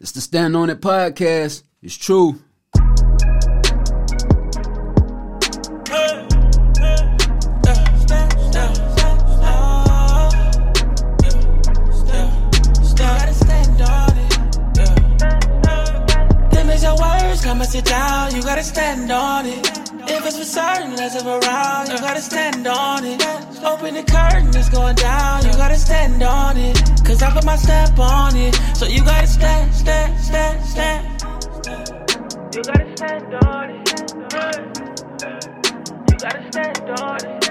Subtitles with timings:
[0.00, 1.64] It's the Stand On It podcast.
[1.82, 2.28] It's true.
[2.28, 2.84] You
[12.94, 14.38] gotta stand on it.
[16.52, 19.66] There your words come and sit down, you gotta stand on it.
[20.08, 23.47] If it's for certain, let's around, you gotta stand on it.
[23.68, 26.74] Open the curtain, it's going down, you gotta stand on it.
[27.04, 31.04] Cause I put my stamp on it, so you gotta stand, stand, stand, stand.
[32.54, 33.78] You gotta stand on it.
[36.08, 37.44] You gotta stand on it.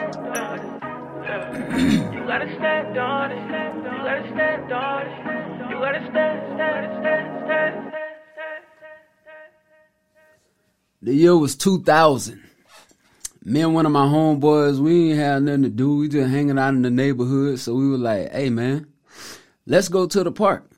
[2.16, 3.38] You gotta stand on it.
[3.38, 5.70] You gotta stand on it.
[5.70, 7.94] You gotta stand, stand, stand, stand.
[11.03, 12.47] The year was 2000.
[13.48, 15.96] Me and one of my homeboys, we ain't had nothing to do.
[15.96, 17.60] We just hanging out in the neighborhood.
[17.60, 18.88] So we were like, hey, man,
[19.66, 20.70] let's go to the park.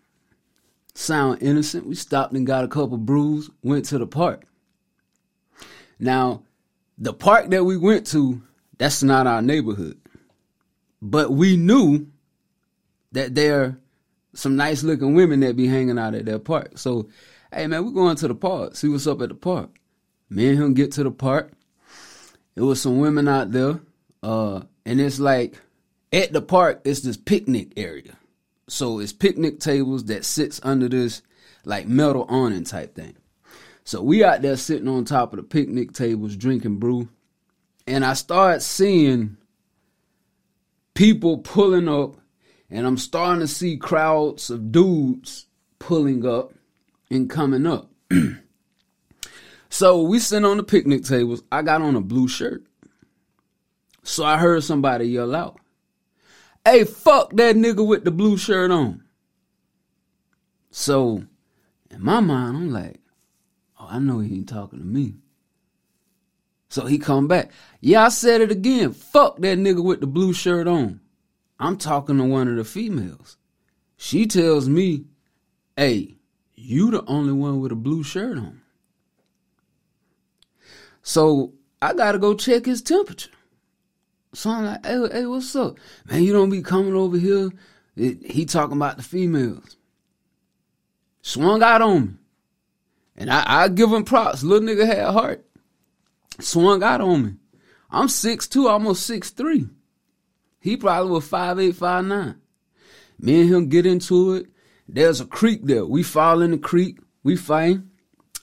[0.94, 1.88] Sound innocent.
[1.88, 4.46] We stopped and got a couple brews, went to the park.
[5.98, 6.44] Now,
[7.00, 8.40] the park that we went to,
[8.78, 10.00] that's not our neighborhood.
[11.02, 12.06] But we knew
[13.14, 13.80] that there are
[14.36, 16.78] some nice looking women that be hanging out at that park.
[16.78, 17.10] So,
[17.52, 19.72] hey, man, we going to the park, see what's up at the park.
[20.30, 21.54] Me and him get to the park.
[22.60, 23.80] It was some women out there.
[24.22, 25.62] Uh, and it's like
[26.12, 28.18] at the park, it's this picnic area.
[28.68, 31.22] So it's picnic tables that sits under this
[31.64, 33.16] like metal awning type thing.
[33.86, 37.08] So we out there sitting on top of the picnic tables drinking brew.
[37.88, 39.38] And I start seeing
[40.96, 42.18] people pulling up,
[42.70, 45.46] and I'm starting to see crowds of dudes
[45.80, 46.54] pulling up
[47.10, 47.90] and coming up.
[49.70, 51.44] So we sit on the picnic tables.
[51.52, 52.64] I got on a blue shirt.
[54.04, 55.60] So I heard somebody yell out,
[56.66, 59.04] Hey, fuck that nigga with the blue shirt on.
[60.72, 61.24] So
[61.92, 63.00] in my mind, I'm like,
[63.80, 65.16] Oh, I know he ain't talking to me.
[66.70, 67.52] So he come back.
[67.82, 68.92] Yeah, I said it again.
[68.92, 71.00] Fuck that nigga with the blue shirt on.
[71.60, 73.38] I'm talking to one of the females.
[73.98, 75.06] She tells me,
[75.78, 76.18] Hey,
[76.56, 78.62] you the only one with a blue shirt on.
[81.10, 83.32] So I gotta go check his temperature.
[84.36, 85.80] So I'm like, hey, hey, what's up?
[86.06, 87.50] Man, you don't be coming over here.
[87.96, 89.76] It, he talking about the females.
[91.24, 92.14] Swung out on me.
[93.18, 94.44] And I, I give him props.
[94.44, 95.48] Little nigga had heart.
[96.40, 97.34] Swung out on me.
[97.90, 99.68] I'm 6'2, almost 6'3.
[100.60, 102.36] He probably was 5'8, 5'9.
[103.18, 104.46] Me and him get into it.
[104.88, 105.88] There's a creek there.
[105.88, 107.00] We fall in the creek.
[107.24, 107.80] We fight.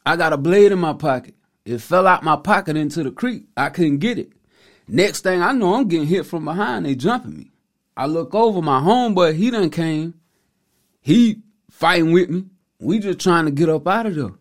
[0.04, 1.35] I got a blade in my pocket.
[1.66, 3.44] It fell out my pocket into the creek.
[3.56, 4.30] I couldn't get it.
[4.86, 6.86] Next thing I know, I'm getting hit from behind.
[6.86, 7.50] They jumping me.
[7.96, 9.34] I look over my homeboy.
[9.34, 10.14] He done came.
[11.00, 12.44] He fighting with me.
[12.78, 14.34] We just trying to get up out of there.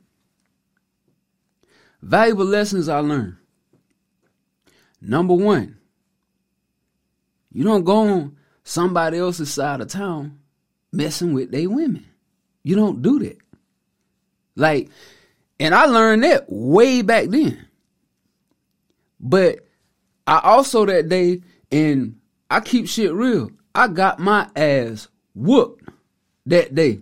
[2.03, 3.37] Valuable lessons I learned.
[5.01, 5.77] Number one,
[7.51, 10.37] you don't go on somebody else's side of town
[10.91, 12.05] messing with they women.
[12.61, 13.37] You don't do that.
[14.55, 14.89] Like,
[15.59, 17.67] and I learned that way back then.
[19.19, 19.59] But
[20.27, 25.89] I also that day, and I keep shit real, I got my ass whooped
[26.45, 26.99] that day.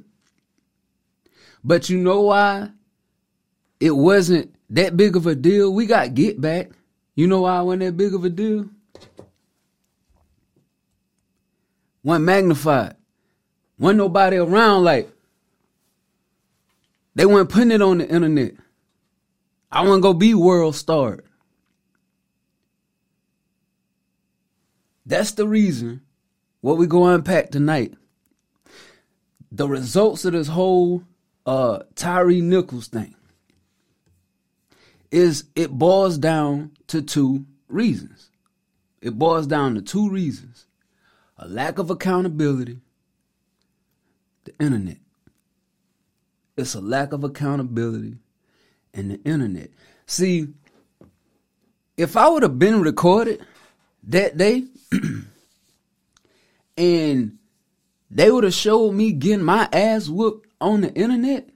[1.63, 2.69] But you know why?
[3.79, 5.73] It wasn't that big of a deal.
[5.73, 6.71] We got get back.
[7.15, 8.69] You know why it wasn't that big of a deal?
[12.01, 12.95] One magnified.
[13.77, 15.12] Wasn't nobody around like
[17.15, 18.53] they weren't putting it on the internet.
[19.71, 21.21] I want to go be WorldStar.
[25.05, 26.01] That's the reason
[26.61, 27.93] what we go unpack tonight.
[29.51, 31.03] The results of this whole
[31.45, 33.15] uh Tyre Nichols thing
[35.11, 38.31] is it boils down to two reasons.
[39.01, 40.65] It boils down to two reasons.
[41.37, 42.79] A lack of accountability,
[44.45, 45.02] the internet.
[46.55, 48.17] It's a lack of accountability
[48.93, 49.71] and the internet.
[50.05, 50.49] See,
[51.97, 53.45] if I would have been recorded
[54.03, 54.65] that day
[56.77, 57.37] and
[58.11, 61.49] they would have showed me getting my ass whooped on the internet,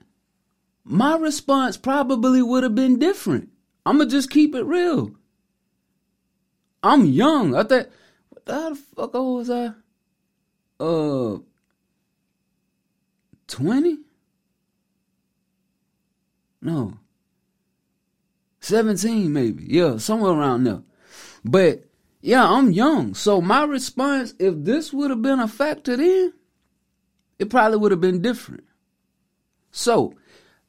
[0.84, 3.50] my response probably would have been different.
[3.86, 5.12] I'ma just keep it real.
[6.82, 7.54] I'm young.
[7.54, 7.88] I thought,
[8.30, 9.72] what the fuck old was I?
[10.80, 11.38] Uh,
[13.48, 13.98] 20?
[16.60, 16.98] No.
[18.60, 19.64] 17 maybe.
[19.68, 20.82] Yeah, somewhere around there.
[21.44, 21.84] But
[22.20, 23.14] yeah, I'm young.
[23.14, 26.32] So my response, if this would have been a factor then,
[27.38, 28.64] it probably would have been different.
[29.70, 30.14] So So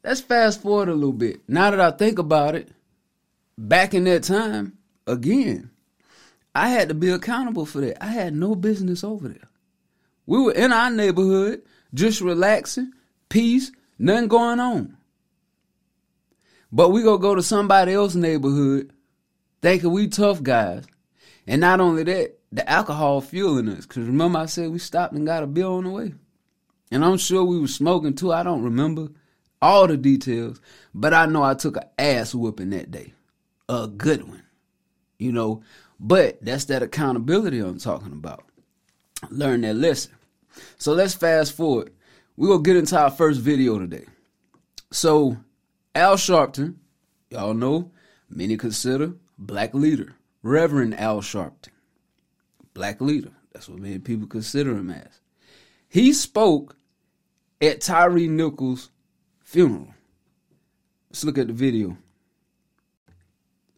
[0.04, 1.42] let's fast forward a little bit.
[1.48, 2.70] Now that I think about it,
[3.58, 4.78] back in that time,
[5.08, 5.72] again,
[6.54, 8.04] I had to be accountable for that.
[8.04, 9.50] I had no business over there.
[10.26, 11.64] We were in our neighborhood,
[11.94, 12.94] just relaxing,
[13.30, 14.96] peace, nothing going on.
[16.72, 18.92] But we gonna go to somebody else's neighborhood,
[19.62, 20.86] thinking we tough guys.
[21.48, 23.86] And not only that, the alcohol fueling us.
[23.86, 26.14] Cause remember I said we stopped and got a bill on the way.
[26.92, 28.32] And I'm sure we were smoking too.
[28.32, 29.10] I don't remember
[29.62, 30.60] all the details,
[30.94, 33.14] but I know I took an ass whooping that day.
[33.68, 34.44] A good one.
[35.18, 35.64] You know,
[36.00, 38.46] but that's that accountability I'm talking about.
[39.30, 40.14] Learn that lesson.
[40.78, 41.92] So let's fast forward.
[42.38, 44.06] We're to get into our first video today.
[44.92, 45.38] So,
[45.96, 46.76] Al Sharpton,
[47.30, 47.92] y'all know,
[48.30, 50.16] many consider black leader.
[50.44, 51.70] Reverend Al Sharpton,
[52.74, 53.32] black leader.
[53.52, 55.20] That's what many people consider him as.
[55.90, 56.78] He spoke
[57.60, 58.90] at Tyre Nichols'
[59.42, 59.94] funeral.
[61.10, 61.98] Let's look at the video.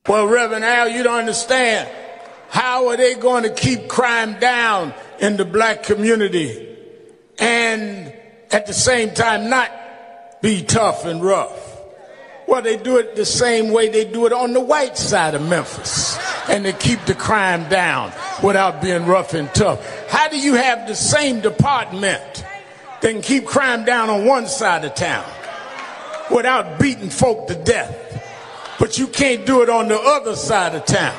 [0.08, 1.90] Well, Reverend Al, you don't understand.
[2.50, 6.76] How are they going to keep crime down in the black community
[7.40, 8.14] and
[8.52, 9.72] at the same time not
[10.42, 11.71] be tough and rough?
[12.52, 15.48] Well, they do it the same way they do it on the white side of
[15.48, 16.18] Memphis.
[16.50, 18.12] And they keep the crime down
[18.44, 19.80] without being rough and tough.
[20.10, 22.44] How do you have the same department
[23.02, 25.24] that can keep crime down on one side of town
[26.30, 28.22] without beating folk to death?
[28.78, 31.16] But you can't do it on the other side of town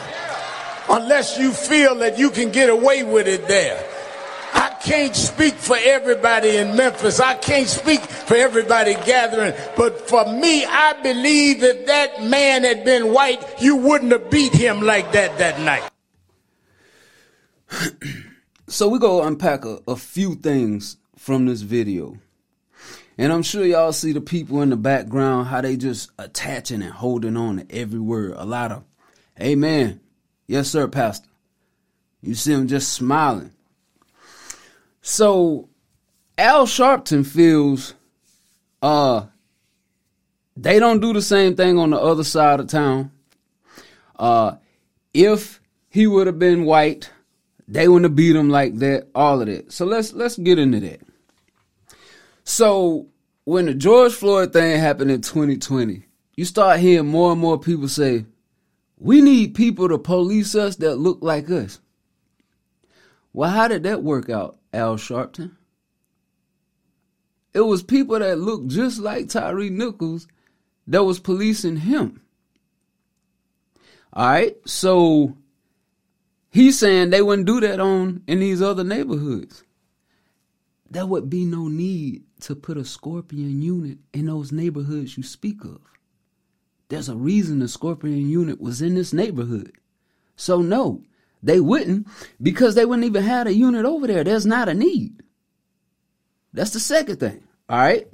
[0.91, 3.83] unless you feel that you can get away with it there.
[4.85, 7.21] Can't speak for everybody in Memphis.
[7.21, 9.55] I can't speak for everybody gathering.
[9.77, 14.53] But for me, I believe if that man had been white, you wouldn't have beat
[14.53, 15.89] him like that that night.
[18.67, 22.19] so we go unpack a, a few things from this video.
[23.17, 26.93] And I'm sure y'all see the people in the background, how they just attaching and
[26.93, 28.35] holding on to every word.
[28.37, 28.85] A lot of,
[29.41, 30.01] Amen.
[30.49, 31.29] Yes, sir, Pastor.
[32.21, 33.53] You see them just smiling.
[35.03, 35.69] So
[36.39, 37.95] Al Sharpton feels
[38.81, 39.27] uh
[40.57, 43.11] they don't do the same thing on the other side of town.
[44.17, 44.57] Uh
[45.13, 45.61] if
[45.91, 47.11] he would have been white,
[47.69, 49.73] they wouldn't have beat him like that, all of that.
[49.73, 51.01] So let's let's get into that.
[52.45, 53.09] So
[53.45, 56.05] when the George Floyd thing happened in 2020,
[56.37, 58.25] you start hearing more and more people say,
[58.99, 61.81] we need people to police us that look like us.
[63.33, 65.53] Well, how did that work out, Al Sharpton?
[67.55, 70.27] It was people that looked just like Tyre Nichols
[70.87, 72.23] that was policing him.
[74.15, 75.37] All right, so
[76.51, 79.65] he's saying they wouldn't do that on in these other neighborhoods.
[80.91, 85.65] There would be no need to put a scorpion unit in those neighborhoods you speak
[85.65, 85.81] of.
[86.89, 89.73] There's a reason the scorpion unit was in this neighborhood.
[90.37, 91.03] So no,
[91.43, 92.07] they wouldn't
[92.41, 94.25] because they wouldn't even have a unit over there.
[94.25, 95.23] There's not a need.
[96.53, 97.43] That's the second thing.
[97.69, 98.07] All right.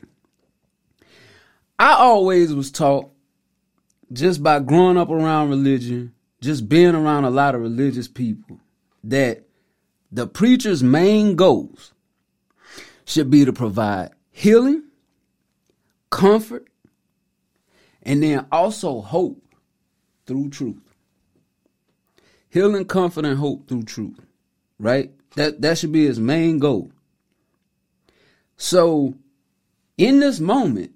[1.79, 3.11] I always was taught
[4.13, 8.59] just by growing up around religion, just being around a lot of religious people,
[9.05, 9.45] that
[10.11, 11.93] the preacher's main goals
[13.05, 14.85] should be to provide healing,
[16.11, 16.67] comfort,
[18.03, 19.43] and then also hope
[20.27, 20.88] through truth.
[22.51, 24.21] Healing, comfort, and hope through truth.
[24.79, 25.11] Right?
[25.37, 26.91] That that should be his main goal.
[28.57, 29.15] So
[29.97, 30.93] in this moment,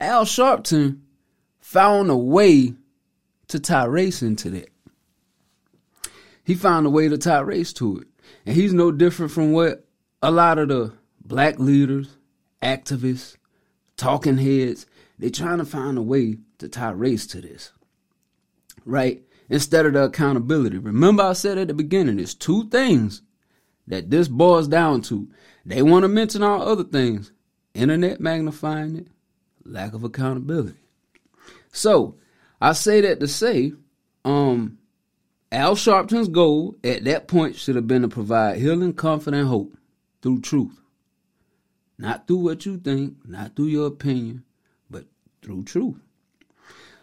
[0.00, 1.00] Al Sharpton
[1.60, 2.74] found a way
[3.48, 4.70] to tie race into that.
[6.44, 8.06] He found a way to tie race to it.
[8.46, 9.84] And he's no different from what
[10.22, 10.92] a lot of the
[11.22, 12.16] black leaders,
[12.62, 13.36] activists,
[13.96, 14.86] talking heads,
[15.18, 17.72] they're trying to find a way to tie race to this.
[18.84, 19.22] Right?
[19.50, 20.78] Instead of the accountability.
[20.78, 23.22] Remember I said at the beginning, there's two things
[23.86, 25.28] that this boils down to.
[25.64, 27.32] They want to mention all other things.
[27.74, 29.08] Internet magnifying it,
[29.64, 30.78] lack of accountability.
[31.72, 32.16] So
[32.60, 33.72] I say that to say,
[34.24, 34.78] um,
[35.50, 39.76] Al Sharpton's goal at that point should have been to provide healing, comfort, and hope
[40.20, 40.78] through truth.
[41.98, 44.44] Not through what you think, not through your opinion,
[44.90, 45.04] but
[45.42, 45.96] through truth.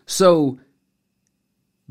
[0.05, 0.59] So,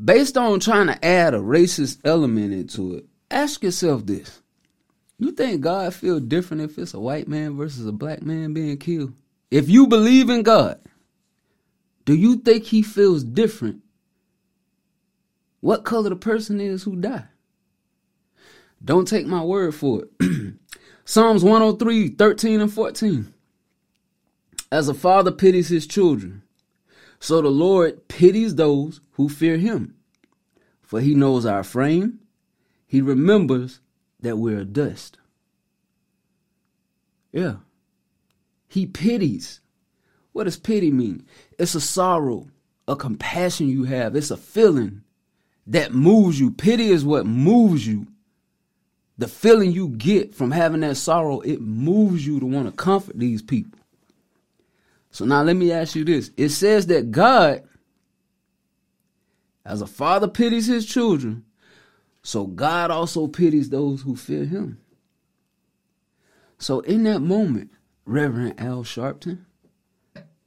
[0.03, 4.41] based on trying to add a racist element into it, ask yourself this.
[5.17, 8.77] You think God feel different if it's a white man versus a black man being
[8.77, 9.13] killed?
[9.49, 10.79] If you believe in God,
[12.03, 13.81] do you think he feels different
[15.61, 17.27] what color the person is who died?
[18.83, 20.53] Don't take my word for it.
[21.05, 23.33] Psalms 103, 13 and 14.
[24.71, 26.43] As a father pities his children,
[27.19, 29.95] so the Lord pities those who fear him.
[30.81, 32.19] For he knows our frame,
[32.87, 33.79] he remembers
[34.21, 35.17] that we're dust.
[37.31, 37.55] Yeah.
[38.67, 39.61] He pities.
[40.31, 41.25] What does pity mean?
[41.57, 42.47] It's a sorrow,
[42.87, 44.15] a compassion you have.
[44.15, 45.01] It's a feeling
[45.67, 46.51] that moves you.
[46.51, 48.07] Pity is what moves you.
[49.17, 53.17] The feeling you get from having that sorrow, it moves you to want to comfort
[53.17, 53.79] these people.
[55.09, 56.31] So now let me ask you this.
[56.35, 57.63] It says that God,
[59.65, 61.43] as a father pities his children,
[62.21, 64.79] so God also pities those who fear him.
[66.57, 67.71] So in that moment,
[68.05, 69.45] Reverend Al Sharpton,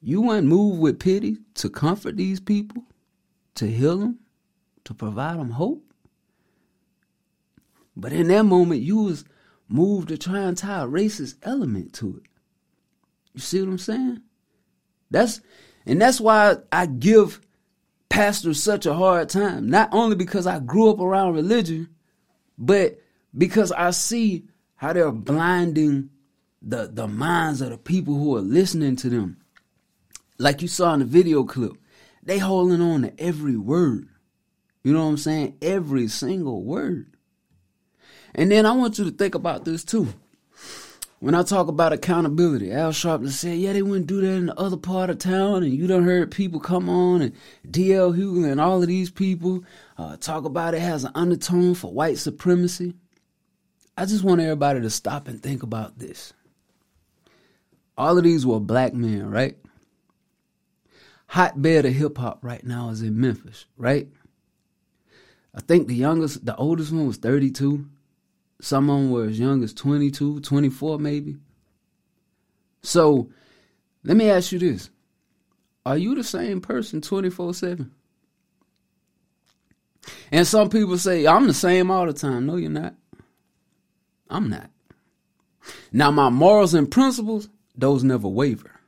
[0.01, 2.85] you weren't moved with pity to comfort these people,
[3.57, 4.21] to heal them,
[4.85, 5.85] to provide them hope.
[7.97, 9.25] But in that moment, you was
[9.69, 12.31] moved to try and tie a racist element to it.
[13.35, 14.23] You see what I'm saying?
[15.11, 15.41] That's
[15.85, 17.41] and that's why I give
[18.09, 19.69] pastors such a hard time.
[19.69, 21.89] Not only because I grew up around religion,
[22.57, 23.01] but
[23.37, 24.45] because I see
[24.77, 26.11] how they're blinding
[26.63, 29.39] the the minds of the people who are listening to them.
[30.39, 31.73] Like you saw in the video clip,
[32.23, 34.09] they holding on to every word.
[34.83, 35.59] You know what I'm saying?
[35.61, 37.15] Every single word.
[38.35, 40.09] And then I want you to think about this too.
[41.21, 44.61] When I talk about accountability, Al Sharpton said, yeah, they wouldn't do that in the
[44.61, 45.65] other part of town.
[45.65, 47.35] And you done heard people come on and
[47.69, 49.65] DL Hughley and all of these people
[49.97, 52.95] uh, talk about it has an undertone for white supremacy.
[53.97, 56.33] I just want everybody to stop and think about this.
[57.97, 59.57] All of these were black men, right?
[61.27, 64.07] Hotbed of hip hop right now is in Memphis, right?
[65.53, 67.87] I think the youngest, the oldest one was 32.
[68.61, 71.37] Some of them were as young as 22, 24 maybe.
[72.83, 73.31] So
[74.05, 74.91] let me ask you this.
[75.87, 77.91] Are you the same person 24 7?
[80.31, 82.47] And some people say, I'm the same all the time.
[82.47, 82.95] No, you're not.
[84.31, 84.71] I'm not.
[85.93, 88.81] Now, my morals and principles, those never waver.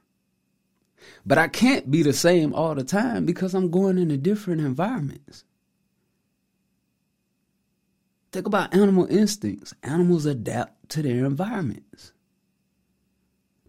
[1.24, 5.44] But I can't be the same all the time because I'm going into different environments.
[8.32, 9.74] Think about animal instincts.
[9.82, 12.12] Animals adapt to their environments.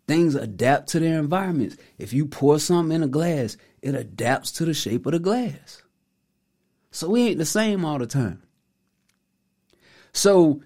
[0.08, 1.78] Things adapt to their environments.
[1.98, 5.82] If you pour something in a glass, it adapts to the shape of the glass.
[6.92, 8.44] So we ain't the same all the time.
[10.14, 10.62] So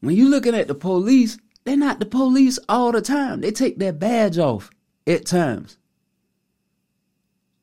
[0.00, 3.40] when you're looking at the police, they're not the police all the time.
[3.40, 4.70] They take their badge off
[5.06, 5.76] at times.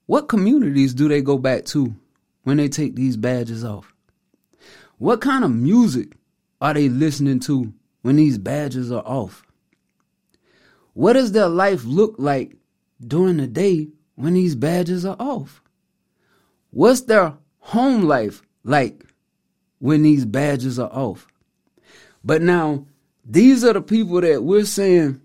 [0.05, 1.95] What communities do they go back to
[2.43, 3.92] when they take these badges off?
[5.03, 6.13] What kind of music
[6.61, 9.45] are they listening to when these badges are off?
[10.93, 12.55] What does their life look like
[13.05, 15.61] during the day when these badges are off?
[16.69, 19.05] What's their home life like
[19.79, 21.27] when these badges are off?
[22.23, 22.85] But now,
[23.25, 25.19] these are the people that we're saying,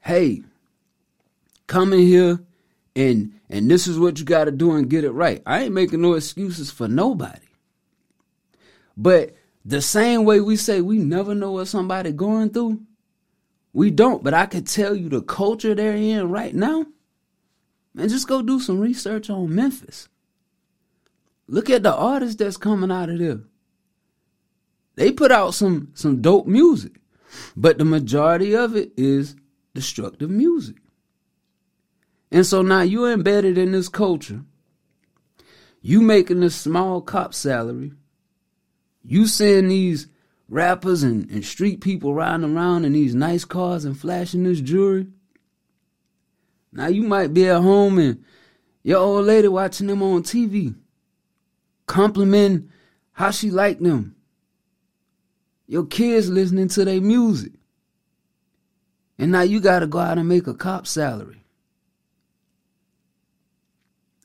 [0.00, 0.44] hey,
[1.66, 2.40] come in here
[2.96, 5.42] and and this is what you got to do and get it right.
[5.44, 7.43] I ain't making no excuses for nobody.
[8.96, 9.34] But
[9.64, 12.82] the same way we say we never know what somebody going through,
[13.72, 14.22] we don't.
[14.22, 16.86] But I could tell you the culture they're in right now.
[17.94, 20.08] Man, just go do some research on Memphis.
[21.46, 23.40] Look at the artists that's coming out of there.
[24.96, 27.00] They put out some some dope music,
[27.56, 29.36] but the majority of it is
[29.74, 30.76] destructive music.
[32.30, 34.42] And so now you're embedded in this culture.
[35.80, 37.92] You making this small cop salary
[39.04, 40.08] you seeing these
[40.48, 45.06] rappers and, and street people riding around in these nice cars and flashing this jewelry.
[46.72, 48.24] Now you might be at home and
[48.82, 50.74] your old lady watching them on TV,
[51.86, 52.70] complimenting
[53.12, 54.16] how she like them.
[55.66, 57.52] Your kids listening to their music.
[59.18, 61.44] And now you gotta go out and make a cop salary.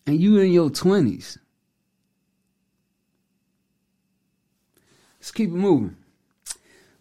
[0.06, 1.38] And you in your twenties.
[5.30, 5.96] Let's keep it moving.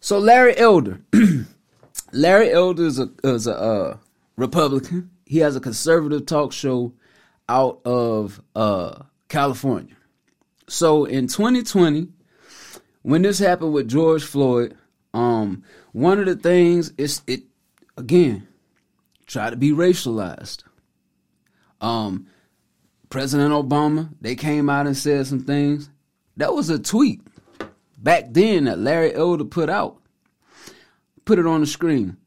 [0.01, 1.01] So Larry Elder,
[2.13, 3.97] Larry Elder is a is a uh,
[4.35, 5.09] Republican.
[5.25, 6.93] He has a conservative talk show
[7.49, 9.95] out of uh, California.
[10.67, 12.09] So in 2020,
[13.01, 14.77] when this happened with George Floyd,
[15.15, 17.45] um, one of the things is it
[17.97, 18.47] again
[19.25, 20.61] try to be racialized.
[21.81, 22.27] Um,
[23.09, 25.89] President Obama, they came out and said some things.
[26.37, 27.21] That was a tweet
[28.01, 29.97] back then that Larry Elder put out.
[31.25, 32.17] Put it on the screen.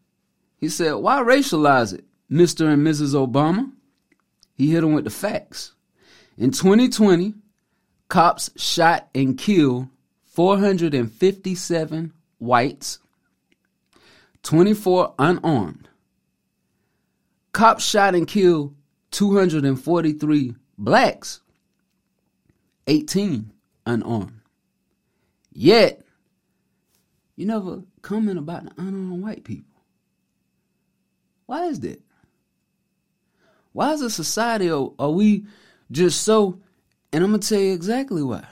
[0.58, 2.04] He said, Why racialize it?
[2.30, 2.72] Mr.
[2.72, 3.14] and Mrs.
[3.14, 3.72] Obama.
[4.54, 5.72] He hit them with the facts.
[6.38, 7.34] In 2020,
[8.08, 9.88] cops shot and killed
[10.26, 12.98] 457 whites,
[14.42, 15.88] 24 unarmed.
[17.52, 18.74] Cops shot and killed
[19.10, 21.40] 243 blacks,
[22.86, 23.50] 18
[23.84, 24.41] unarmed.
[25.52, 26.02] Yet,
[27.36, 29.82] you never comment about the unarmed white people.
[31.46, 32.00] Why is that?
[33.72, 35.46] Why is a society are, are we
[35.90, 36.60] just so,
[37.12, 38.44] and I'm going to tell you exactly why.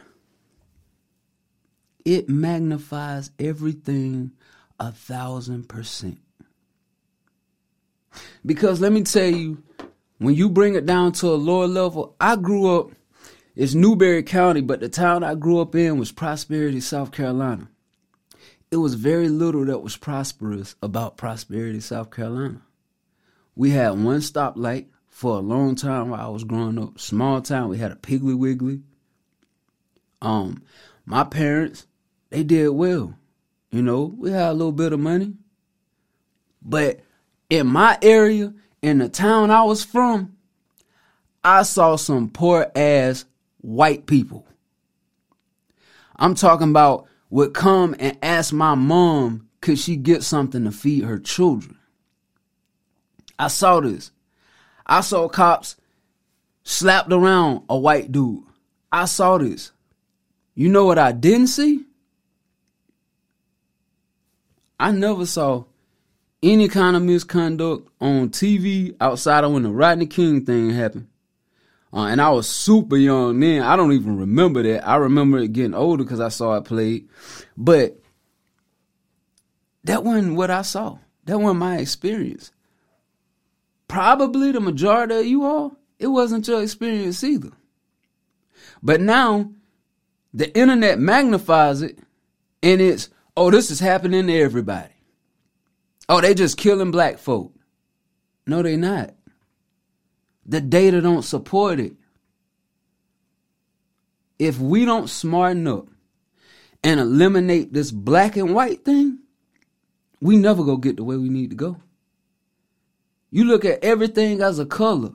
[2.05, 4.33] It magnifies everything
[4.79, 6.19] a thousand percent.
[8.45, 9.63] Because let me tell you,
[10.19, 12.91] when you bring it down to a lower level, I grew up,
[13.57, 17.69] it's Newberry County, but the town I grew up in was Prosperity, South Carolina.
[18.71, 22.63] It was very little that was prosperous about Prosperity, South Carolina.
[23.57, 27.01] We had one stoplight for a long time while I was growing up.
[27.01, 28.81] Small town, we had a Piggly Wiggly.
[30.23, 30.63] Um,
[31.05, 31.87] my parents,
[32.31, 33.15] they did well.
[33.71, 35.35] You know, we had a little bit of money.
[36.63, 37.01] But
[37.49, 40.37] in my area, in the town I was from,
[41.43, 43.25] I saw some poor ass
[43.61, 44.47] white people.
[46.17, 51.05] I'm talking about would come and ask my mom could she get something to feed
[51.05, 51.79] her children.
[53.39, 54.11] I saw this.
[54.87, 55.77] I saw cops
[56.65, 58.43] slapped around a white dude.
[58.93, 59.73] I saw this.
[60.55, 61.85] You know what I didn't see?
[64.79, 65.65] I never saw
[66.43, 71.10] any kind of misconduct on TV outside of when the Rodney King thing happened.
[71.93, 73.63] Uh, and I was super young then.
[73.63, 74.87] I don't even remember that.
[74.87, 77.09] I remember it getting older because I saw it played.
[77.57, 78.01] But
[79.85, 80.99] that wasn't what I saw.
[81.25, 82.53] That wasn't my experience.
[83.89, 87.51] Probably the majority of you all, it wasn't your experience either.
[88.83, 89.51] But now,
[90.33, 91.99] the internet magnifies it,
[92.63, 94.93] and it's, oh, this is happening to everybody.
[96.09, 97.53] Oh, they just killing black folk.
[98.47, 99.15] No, they not.
[100.51, 101.93] The data don't support it.
[104.37, 105.87] If we don't smarten up
[106.83, 109.21] and eliminate this black and white thing,
[110.21, 111.77] we never go get the way we need to go.
[113.31, 115.13] You look at everything as a color.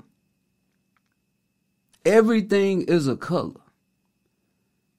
[2.06, 3.60] Everything is a color.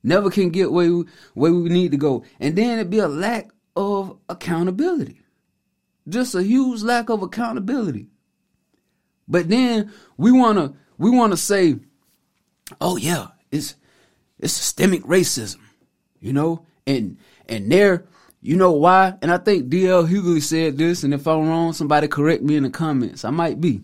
[0.02, 2.24] Never can get where we, where we need to go.
[2.40, 5.22] And then it'd be a lack of accountability.
[6.06, 8.10] Just a huge lack of accountability.
[9.28, 11.76] But then we wanna we wanna say,
[12.80, 13.74] oh yeah, it's
[14.38, 15.60] it's systemic racism,
[16.20, 17.16] you know, and
[17.48, 18.06] and there,
[18.40, 19.14] you know why?
[19.22, 22.62] And I think DL Hughley said this, and if I'm wrong, somebody correct me in
[22.62, 23.24] the comments.
[23.24, 23.82] I might be.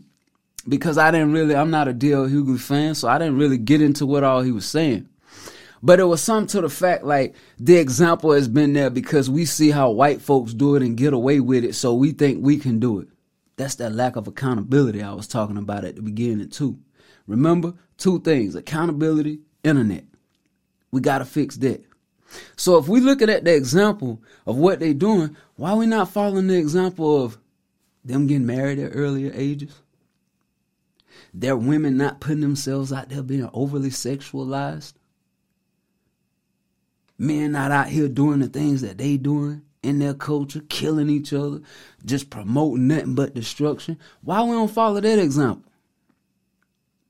[0.68, 3.82] Because I didn't really I'm not a DL Hughley fan, so I didn't really get
[3.82, 5.08] into what all he was saying.
[5.82, 9.44] But it was something to the fact like the example has been there because we
[9.44, 12.58] see how white folks do it and get away with it, so we think we
[12.58, 13.08] can do it.
[13.56, 16.78] That's that lack of accountability I was talking about at the beginning, too.
[17.26, 20.04] Remember, two things accountability, internet.
[20.90, 21.84] We got to fix that.
[22.56, 26.10] So if we looking at the example of what they're doing, why are we not
[26.10, 27.38] following the example of
[28.04, 29.74] them getting married at earlier ages?
[31.34, 34.94] Their women not putting themselves out there being overly sexualized?
[37.18, 41.32] Men not out here doing the things that they doing in their culture, killing each
[41.32, 41.60] other,
[42.04, 43.98] just promoting nothing but destruction.
[44.22, 45.70] Why we don't follow that example?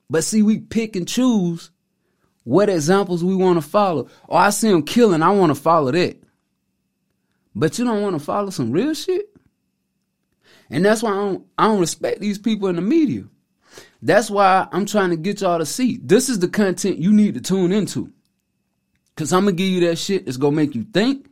[0.09, 1.71] But see, we pick and choose
[2.45, 4.09] what examples we want to follow.
[4.29, 6.23] Oh, I see them killing, I want to follow that.
[7.55, 9.27] But you don't want to follow some real shit?
[10.71, 13.25] And that's why I don't, I don't respect these people in the media.
[14.01, 15.99] That's why I'm trying to get y'all to see.
[16.03, 18.13] This is the content you need to tune into.
[19.17, 21.29] Cause I'm gonna give you that shit that's gonna make you think,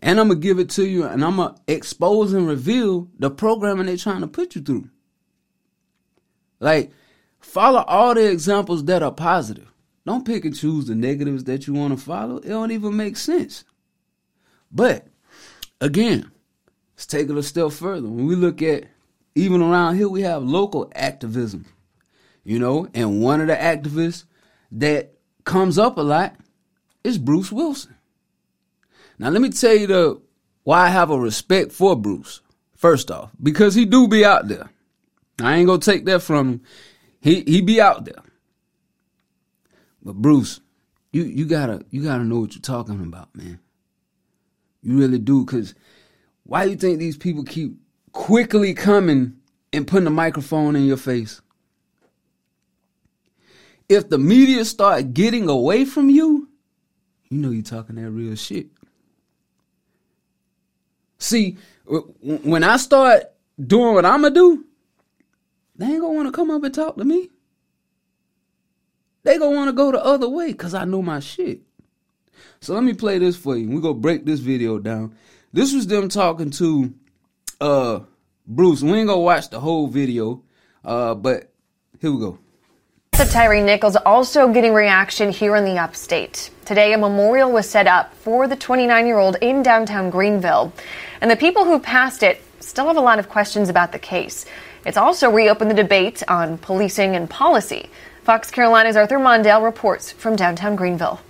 [0.00, 3.86] and I'm gonna give it to you, and I'm gonna expose and reveal the programming
[3.86, 4.90] they're trying to put you through.
[6.60, 6.92] Like,
[7.40, 9.72] follow all the examples that are positive.
[10.06, 12.38] Don't pick and choose the negatives that you want to follow.
[12.38, 13.64] It don't even make sense.
[14.72, 15.06] But
[15.80, 16.30] again,
[16.96, 18.08] let's take it a step further.
[18.08, 18.86] When we look at
[19.34, 21.66] even around here, we have local activism.
[22.42, 24.24] You know, and one of the activists
[24.72, 25.12] that
[25.44, 26.36] comes up a lot
[27.04, 27.94] is Bruce Wilson.
[29.18, 30.20] Now let me tell you the
[30.64, 32.40] why I have a respect for Bruce.
[32.76, 34.70] First off, because he do be out there.
[35.40, 36.60] I ain't gonna take that from him.
[37.20, 38.22] He he be out there.
[40.02, 40.60] But Bruce,
[41.12, 43.58] you you gotta you gotta know what you're talking about, man.
[44.82, 45.74] You really do, cause
[46.44, 47.74] why you think these people keep
[48.12, 49.34] quickly coming
[49.72, 51.40] and putting a microphone in your face.
[53.88, 56.48] If the media start getting away from you,
[57.28, 58.68] you know you're talking that real shit.
[61.18, 61.56] See,
[62.22, 63.24] when I start
[63.60, 64.64] doing what I'm gonna do,
[65.76, 67.30] they ain't gonna wanna come up and talk to me.
[69.24, 71.60] They gonna wanna go the other way because I know my shit.
[72.60, 73.68] So let me play this for you.
[73.68, 75.14] We gonna break this video down.
[75.52, 76.94] This was them talking to
[77.60, 78.00] uh
[78.46, 78.82] Bruce.
[78.82, 80.42] We ain't gonna watch the whole video,
[80.84, 81.52] uh, but
[82.00, 82.38] here we go.
[83.14, 86.50] So Tyre Nichols also getting reaction here in the upstate.
[86.64, 90.72] Today, a memorial was set up for the 29 year old in downtown Greenville.
[91.20, 94.46] And the people who passed it still have a lot of questions about the case.
[94.84, 97.90] It's also reopened the debate on policing and policy.
[98.22, 101.20] Fox Carolina's Arthur Mondale reports from downtown Greenville.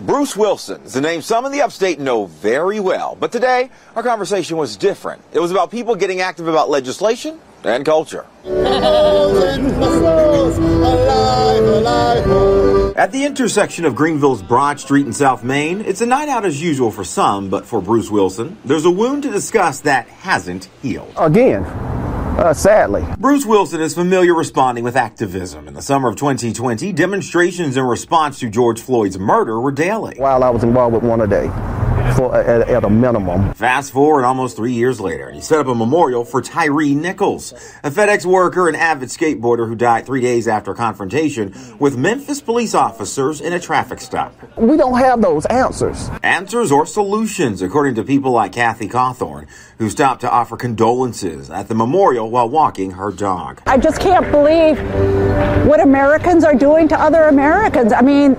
[0.00, 3.16] Bruce Wilson is name some in the upstate know very well.
[3.18, 5.22] But today, our conversation was different.
[5.32, 8.26] It was about people getting active about legislation and culture.
[13.00, 16.62] At the intersection of Greenville's Broad Street and South Main, it's a night out as
[16.62, 21.10] usual for some, but for Bruce Wilson, there's a wound to discuss that hasn't healed.
[21.16, 23.04] Again, uh, sadly.
[23.18, 25.66] Bruce Wilson is familiar responding with activism.
[25.66, 30.16] In the summer of 2020, demonstrations in response to George Floyd's murder were daily.
[30.18, 31.50] While I was involved with one a day
[32.16, 33.52] for, at, at, a minimum.
[33.54, 37.52] Fast forward almost three years later, and he set up a memorial for Tyre Nichols,
[37.82, 42.40] a FedEx worker and avid skateboarder who died three days after a confrontation with Memphis
[42.40, 44.34] police officers in a traffic stop.
[44.56, 46.10] We don't have those answers.
[46.22, 49.46] Answers or solutions, according to people like Kathy Cawthorn,
[49.78, 53.62] who stopped to offer condolences at the memorial while walking her dog.
[53.66, 54.78] I just can't believe
[55.66, 57.92] what Americans are doing to other Americans.
[57.92, 58.34] I mean,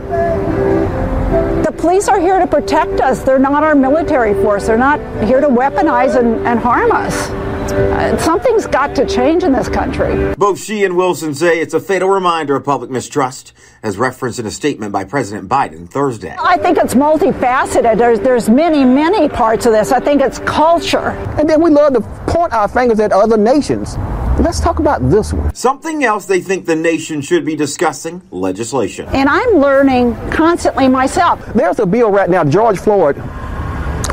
[1.71, 3.23] the police are here to protect us.
[3.23, 4.67] They're not our military force.
[4.67, 7.29] They're not here to weaponize and, and harm us.
[7.71, 10.35] Uh, something's got to change in this country.
[10.35, 14.45] Both she and Wilson say it's a fatal reminder of public mistrust, as referenced in
[14.45, 16.35] a statement by President Biden Thursday.
[16.37, 17.97] I think it's multifaceted.
[17.97, 19.93] There's, there's many, many parts of this.
[19.93, 21.11] I think it's culture.
[21.39, 23.95] And then we love to point our fingers at other nations.
[24.39, 25.53] Let's talk about this one.
[25.53, 29.07] Something else they think the nation should be discussing legislation.
[29.09, 31.45] And I'm learning constantly myself.
[31.53, 33.17] There's a bill right now, George Floyd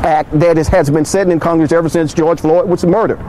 [0.03, 3.19] Act, that is, has been sitting in Congress ever since George Floyd was murdered.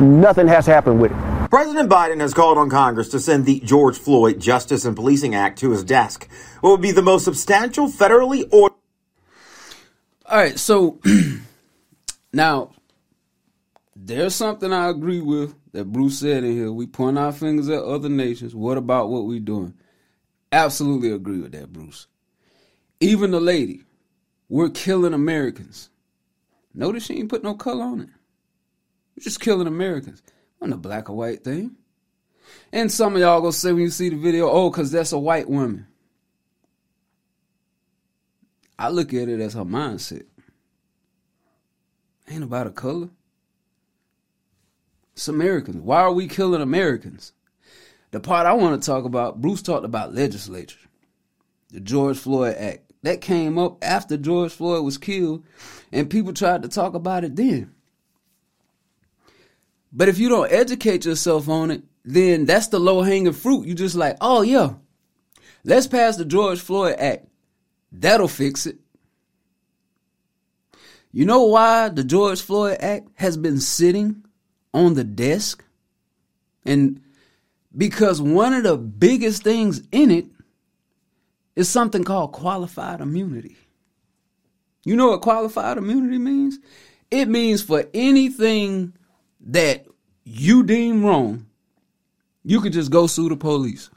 [0.00, 1.50] Nothing has happened with it.
[1.50, 5.58] President Biden has called on Congress to send the George Floyd Justice and Policing Act
[5.60, 6.28] to his desk.
[6.60, 8.76] What would be the most substantial federally ordered.
[10.26, 10.98] All right, so
[12.32, 12.72] now
[13.94, 16.72] there's something I agree with that Bruce said in here.
[16.72, 18.54] We point our fingers at other nations.
[18.54, 19.74] What about what we doing?
[20.52, 22.06] Absolutely agree with that, Bruce.
[23.00, 23.82] Even the lady,
[24.48, 25.90] we're killing Americans.
[26.72, 28.08] Notice she ain't put no color on it.
[29.16, 30.22] We're just killing Americans.
[30.62, 31.74] On the black or white thing.
[32.72, 35.18] And some of y'all gonna say when you see the video, oh, cause that's a
[35.18, 35.88] white woman.
[38.78, 40.24] I look at it as her mindset.
[42.30, 43.10] Ain't about a color.
[45.14, 45.80] It's Americans.
[45.80, 47.32] Why are we killing Americans?
[48.10, 50.78] The part I want to talk about, Bruce talked about legislature,
[51.70, 52.92] the George Floyd Act.
[53.02, 55.44] That came up after George Floyd was killed,
[55.92, 57.74] and people tried to talk about it then.
[59.92, 63.66] But if you don't educate yourself on it, then that's the low hanging fruit.
[63.66, 64.74] You just like, oh yeah,
[65.64, 67.28] let's pass the George Floyd Act.
[67.92, 68.78] That'll fix it.
[71.12, 74.24] You know why the George Floyd Act has been sitting
[74.74, 75.64] on the desk?
[76.66, 77.00] And
[77.76, 80.26] because one of the biggest things in it
[81.56, 83.56] is something called qualified immunity.
[84.84, 86.58] You know what qualified immunity means?
[87.10, 88.92] It means for anything
[89.46, 89.86] that
[90.24, 91.46] you deem wrong,
[92.42, 93.88] you could just go sue the police.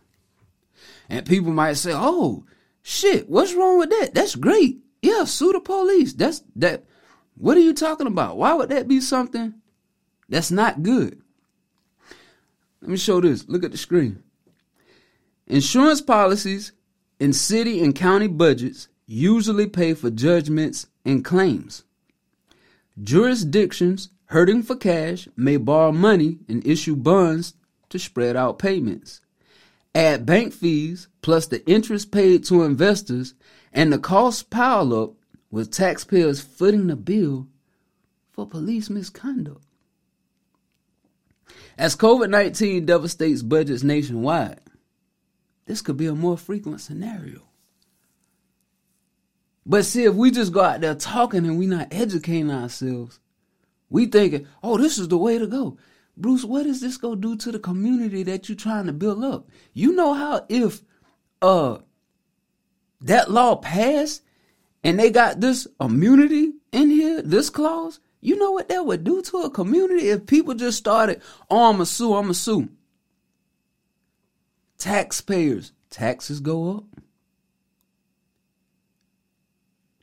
[1.10, 2.46] And people might say, "Oh,
[2.84, 4.14] shit, what's wrong with that?
[4.14, 4.80] That's great.
[5.02, 6.14] Yeah, sue the police.
[6.14, 6.86] That's that
[7.36, 8.38] what are you talking about?
[8.38, 9.54] Why would that be something
[10.30, 11.22] that's not good?
[12.82, 13.48] Let me show this.
[13.48, 14.24] Look at the screen.
[15.48, 16.74] Insurance policies
[17.20, 21.84] in city and county budgets usually pay for judgments and claims.
[23.02, 27.54] Jurisdictions hurting for cash may borrow money and issue bonds
[27.90, 29.22] to spread out payments.
[29.96, 33.34] Add bank fees plus the interest paid to investors,
[33.74, 35.14] and the costs pile up
[35.50, 37.48] with taxpayers footing the bill
[38.32, 39.67] for police misconduct.
[41.78, 44.60] As COVID 19 devastates budgets nationwide,
[45.66, 47.44] this could be a more frequent scenario.
[49.66, 53.20] But see, if we just go out there talking and we not educating ourselves,
[53.90, 55.78] we thinking, oh, this is the way to go.
[56.16, 59.48] Bruce, what is this gonna do to the community that you're trying to build up?
[59.74, 60.82] You know how if
[61.42, 61.78] uh
[63.02, 64.24] that law passed
[64.84, 69.22] and they got this immunity in here, this clause, you know what that would do
[69.22, 72.70] to a community if people just started, oh, I'm a sue, I'm a sue.
[74.78, 76.84] Taxpayers, taxes go up.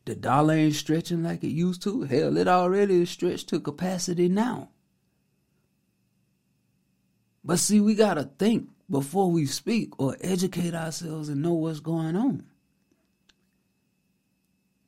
[0.05, 2.03] The dollar ain't stretching like it used to.
[2.03, 4.69] Hell, it already is stretched to capacity now.
[7.43, 11.81] But see, we got to think before we speak or educate ourselves and know what's
[11.81, 12.45] going on.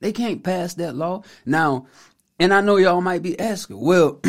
[0.01, 1.23] They can't pass that law.
[1.45, 1.87] Now,
[2.39, 4.21] and I know y'all might be asking, well,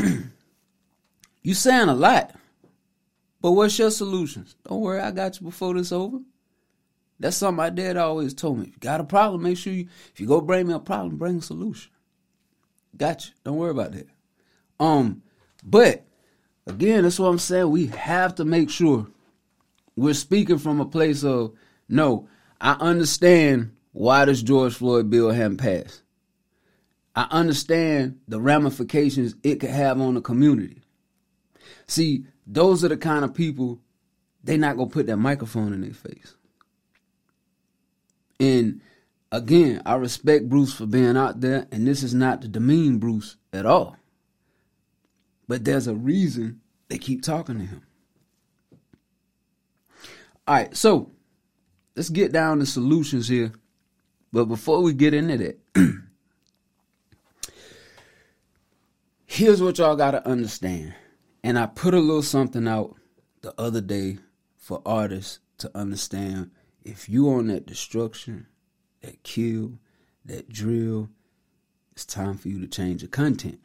[1.42, 2.34] you saying a lot,
[3.42, 4.56] but what's your solutions?
[4.68, 6.20] Don't worry, I got you before this over.
[7.20, 8.68] That's something my dad always told me.
[8.68, 11.18] If you got a problem, make sure you, if you go bring me a problem,
[11.18, 11.92] bring a solution.
[12.96, 13.34] Got you.
[13.44, 14.08] Don't worry about that.
[14.80, 15.24] Um,
[15.64, 16.06] but
[16.68, 17.70] again, that's what I'm saying.
[17.70, 19.08] We have to make sure
[19.96, 21.54] we're speaking from a place of
[21.90, 22.28] no,
[22.62, 26.04] I understand why this George Floyd bill hadn't passed.
[27.18, 30.84] I understand the ramifications it could have on the community.
[31.88, 33.80] See, those are the kind of people
[34.44, 36.36] they're not gonna put that microphone in their face.
[38.40, 38.82] And
[39.32, 43.36] again, I respect Bruce for being out there, and this is not to demean Bruce
[43.52, 43.98] at all.
[45.48, 47.82] But there's a reason they keep talking to him.
[50.48, 51.10] All right, so
[51.96, 53.54] let's get down to solutions here.
[54.32, 55.60] But before we get into that,
[59.38, 60.96] here's what y'all got to understand.
[61.44, 62.96] And I put a little something out
[63.42, 64.18] the other day
[64.58, 66.52] for artists to understand
[66.84, 68.48] if you on that destruction,
[69.02, 69.74] that kill,
[70.26, 71.10] that drill,
[71.92, 73.60] it's time for you to change your content.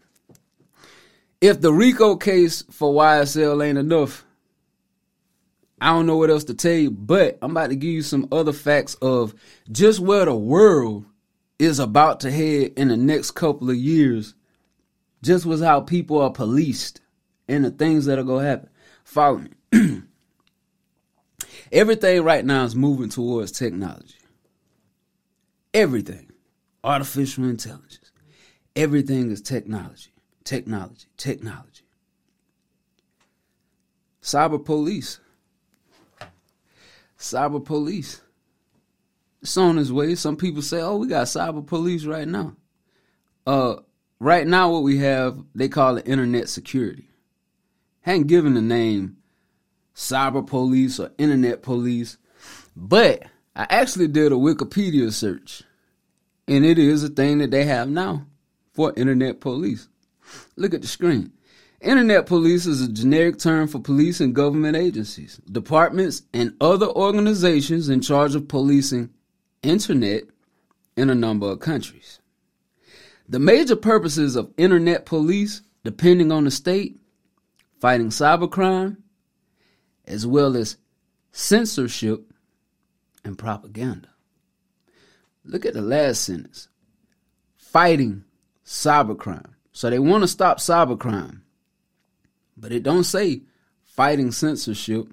[1.40, 4.26] If the RICO case for YSL ain't enough,
[5.80, 8.28] I don't know what else to tell you, but I'm about to give you some
[8.30, 9.34] other facts of
[9.70, 11.06] just where the world
[11.58, 14.34] is about to head in the next couple of years.
[15.22, 17.00] Just was how people are policed
[17.48, 18.68] and the things that are to happen.
[19.04, 20.02] Follow me.
[21.72, 24.16] Everything right now is moving towards technology.
[25.72, 26.30] Everything.
[26.84, 28.10] Artificial intelligence.
[28.74, 30.10] Everything is technology.
[30.44, 31.06] Technology.
[31.16, 31.84] Technology.
[34.22, 35.20] Cyber police.
[37.18, 38.20] Cyber police.
[39.40, 40.14] It's on its way.
[40.14, 42.56] Some people say, oh, we got cyber police right now.
[43.46, 43.76] Uh,
[44.22, 47.08] right now, what we have, they call it internet security.
[48.02, 49.16] Hadn't given the name
[49.94, 52.18] cyber police or internet police.
[52.76, 55.62] But I actually did a Wikipedia search,
[56.48, 58.26] and it is a thing that they have now
[58.72, 59.88] for internet police.
[60.56, 61.32] Look at the screen.
[61.80, 67.88] Internet police is a generic term for police and government agencies, departments, and other organizations
[67.88, 69.10] in charge of policing
[69.64, 70.22] internet
[70.96, 72.20] in a number of countries.
[73.28, 76.98] The major purposes of internet police, depending on the state,
[77.80, 78.96] fighting cybercrime,
[80.06, 80.76] as well as
[81.30, 82.32] censorship
[83.24, 84.08] and propaganda.
[85.44, 86.68] Look at the last sentence
[87.56, 88.24] fighting
[88.64, 89.54] cybercrime.
[89.72, 91.40] So they want to stop cybercrime,
[92.56, 93.42] but it don't say
[93.82, 95.06] fighting censorship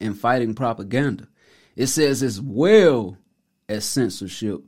[0.00, 1.26] and fighting propaganda.
[1.74, 3.18] It says as well
[3.68, 4.62] as censorship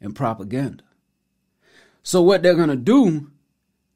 [0.00, 0.82] and propaganda.
[2.06, 3.32] So what they're to do,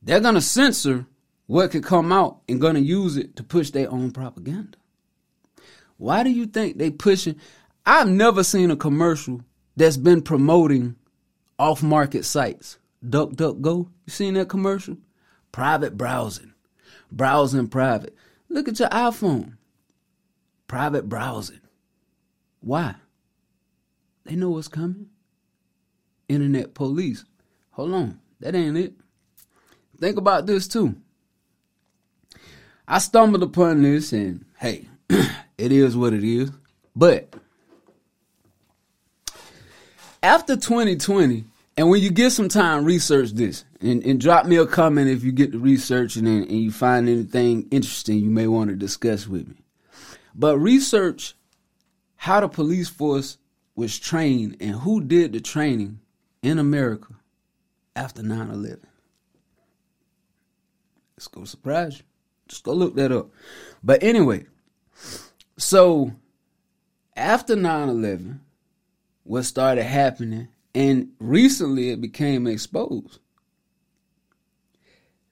[0.02, 1.06] they're to censor
[1.46, 4.76] what could come out and gonna use it to push their own propaganda.
[5.96, 7.36] Why do you think they pushing?
[7.86, 9.42] I've never seen a commercial
[9.76, 10.96] that's been promoting
[11.56, 12.78] off market sites.
[13.06, 13.88] DuckDuckGo.
[14.06, 14.96] You seen that commercial?
[15.52, 16.52] Private browsing.
[17.12, 18.16] Browsing private.
[18.48, 19.56] Look at your iPhone.
[20.66, 21.60] Private browsing.
[22.58, 22.96] Why?
[24.24, 25.10] They know what's coming.
[26.28, 27.24] Internet police.
[27.80, 28.20] Hold on.
[28.40, 28.92] That ain't it.
[29.98, 30.96] Think about this too.
[32.86, 36.50] I stumbled upon this and hey, it is what it is.
[36.94, 37.34] But
[40.22, 41.44] after 2020,
[41.78, 45.24] and when you get some time, research this and, and drop me a comment if
[45.24, 49.26] you get to researching and, and you find anything interesting you may want to discuss
[49.26, 49.56] with me.
[50.34, 51.34] But research
[52.16, 53.38] how the police force
[53.74, 56.00] was trained and who did the training
[56.42, 57.14] in America
[58.00, 58.80] after 9 11.
[61.16, 62.04] It's going to surprise you.
[62.48, 63.28] Just go look that up.
[63.82, 64.46] But anyway,
[65.58, 66.12] so
[67.14, 68.40] after 9 11,
[69.24, 73.18] what started happening, and recently it became exposed.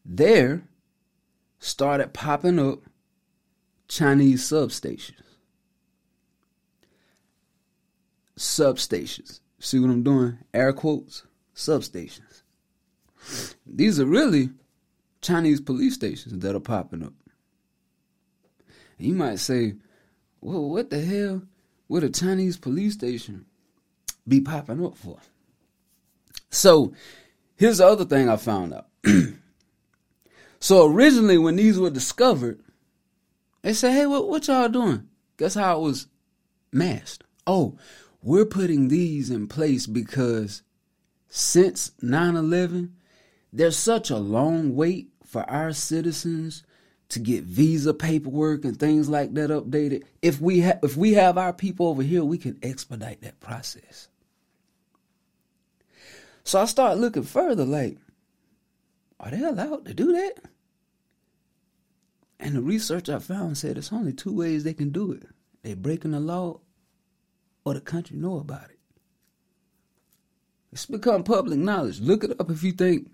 [0.05, 0.63] There,
[1.59, 2.81] started popping up
[3.89, 5.15] Chinese substations.
[8.37, 9.41] Substations.
[9.59, 10.39] See what I'm doing?
[10.53, 11.25] Air quotes.
[11.55, 12.28] Substations.
[13.67, 14.51] These are really
[15.21, 17.13] Chinese police stations that are popping up.
[18.99, 19.75] And you might say,
[20.41, 21.43] well, what the hell
[21.89, 23.47] would a Chinese police station
[24.27, 25.19] be popping up for?
[26.51, 26.93] So,
[27.57, 28.87] here's the other thing I found out.
[30.61, 32.61] so, originally, when these were discovered,
[33.63, 35.09] they said, hey, what, what y'all doing?
[35.37, 36.07] Guess how it was
[36.73, 37.25] masked?
[37.47, 37.77] Oh,
[38.23, 40.63] we're putting these in place because
[41.29, 42.95] since 9 11,
[43.53, 46.63] there's such a long wait for our citizens
[47.11, 50.05] to get visa paperwork and things like that updated.
[50.21, 54.09] If we have if we have our people over here, we can expedite that process.
[56.45, 57.99] So I start looking further like,
[59.21, 60.35] are they allowed to do that?
[62.41, 65.25] And the research I found said it's only two ways they can do it.
[65.63, 66.61] They're breaking the law
[67.65, 68.79] or the country know about it.
[70.73, 72.01] It's become public knowledge.
[72.01, 73.11] Look it up if you think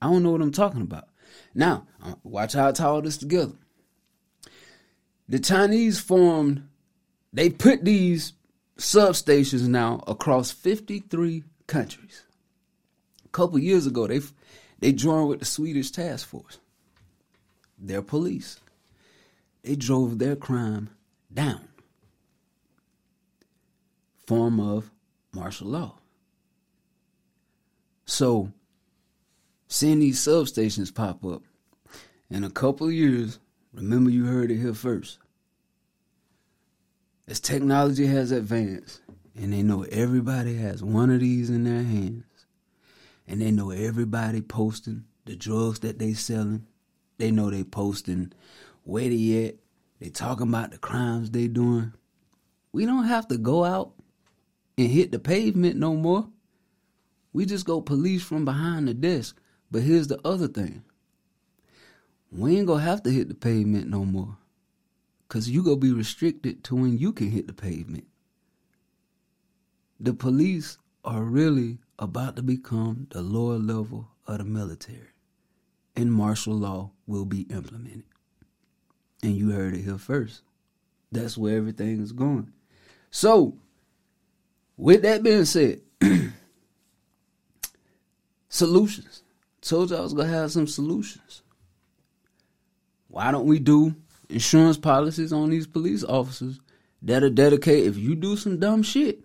[0.00, 1.08] I don't know what I'm talking about.
[1.54, 1.86] Now,
[2.22, 3.54] watch how I tie all this together.
[5.28, 6.66] The Chinese formed,
[7.32, 8.32] they put these
[8.78, 12.22] substations now across 53 countries.
[13.24, 14.20] A couple years ago, they
[14.80, 16.58] they joined with the Swedish task force.
[17.78, 18.60] Their police.
[19.62, 20.90] They drove their crime
[21.32, 21.68] down.
[24.26, 24.90] Form of
[25.32, 25.98] martial law.
[28.04, 28.52] So
[29.68, 31.42] seeing these substations pop up.
[32.30, 33.38] In a couple years,
[33.72, 35.18] remember you heard it here first.
[37.26, 39.02] As technology has advanced,
[39.36, 42.24] and they know everybody has one of these in their hands,
[43.26, 46.66] and they know everybody posting the drugs that they selling,
[47.18, 48.32] they know they posting
[48.84, 49.56] where they at,
[50.00, 51.92] they talking about the crimes they doing.
[52.72, 53.92] We don't have to go out
[54.78, 56.28] and hit the pavement no more.
[57.34, 59.38] We just go police from behind the desk
[59.70, 60.82] but here's the other thing.
[62.30, 64.36] We ain't gonna have to hit the pavement no more.
[65.28, 68.06] Cause you gonna be restricted to when you can hit the pavement.
[70.00, 75.08] The police are really about to become the lower level of the military.
[75.96, 78.04] And martial law will be implemented.
[79.22, 80.42] And you heard it here first.
[81.10, 82.52] That's where everything is going.
[83.10, 83.56] So,
[84.76, 85.80] with that being said,
[88.48, 89.22] solutions.
[89.60, 91.42] Told you I was gonna have some solutions.
[93.08, 93.94] Why don't we do
[94.28, 96.60] insurance policies on these police officers
[97.02, 97.88] that are dedicated?
[97.88, 99.20] If you do some dumb shit,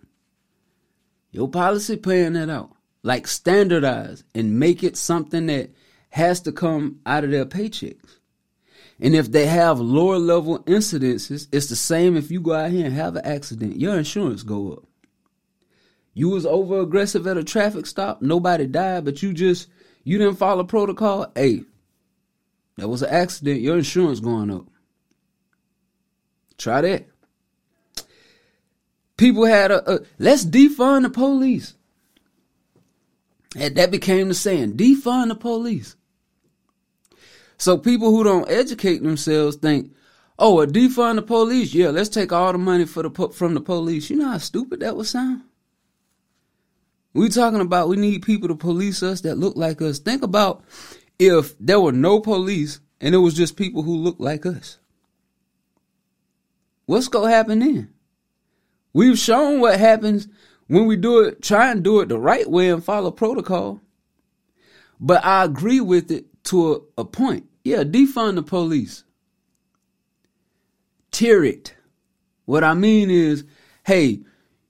[1.32, 2.72] your policy paying that out.
[3.02, 5.72] Like standardize and make it something that
[6.12, 8.20] has to come out of their paychecks.
[9.00, 12.86] And if they have lower level incidences, it's the same if you go out here
[12.86, 14.84] and have an accident, your insurance go up.
[16.14, 19.68] You was over aggressive at a traffic stop, nobody died, but you just
[20.04, 21.64] you didn't follow protocol, hey,
[22.78, 23.62] that was an accident.
[23.62, 24.66] Your insurance going up.
[26.58, 27.08] Try that.
[29.18, 31.76] People had a, a let's defund the police.
[33.56, 35.96] And that became the saying, defund the police.
[37.58, 39.94] So people who don't educate themselves think,
[40.40, 41.74] oh, a defund the police.
[41.74, 44.10] Yeah, let's take all the money for the from the police.
[44.10, 45.44] You know how stupid that would sound.
[47.14, 50.00] We talking about we need people to police us that look like us.
[50.00, 50.64] Think about
[51.20, 54.80] if there were no police and it was just people who look like us.
[56.86, 57.94] What's gonna happen then?
[58.94, 60.28] We've shown what happens
[60.68, 63.82] when we do it, try and do it the right way and follow protocol.
[65.00, 67.48] But I agree with it to a, a point.
[67.64, 69.04] Yeah, defund the police.
[71.12, 71.76] Tear it.
[72.46, 73.46] What I mean is,
[73.84, 74.22] hey,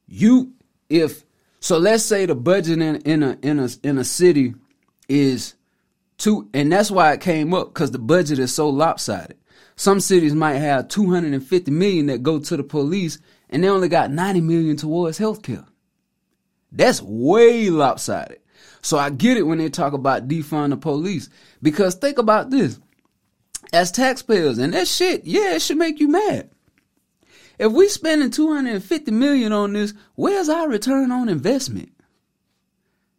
[0.08, 0.53] you
[0.89, 1.23] if
[1.63, 4.54] so let's say the budget in, in a in a in a city
[5.08, 5.56] is
[6.18, 9.38] two, and that's why it came up because the budget is so lopsided.
[9.78, 13.18] Some cities might have 250 million that go to the police,
[13.49, 15.66] and they only got 90 million towards healthcare.
[16.74, 18.41] That's way lopsided.
[18.82, 21.30] So I get it when they talk about defund the police
[21.61, 22.78] because think about this:
[23.72, 26.49] as taxpayers, and that shit, yeah, it should make you mad.
[27.60, 31.91] If we spending 250 million on this, where's our return on investment?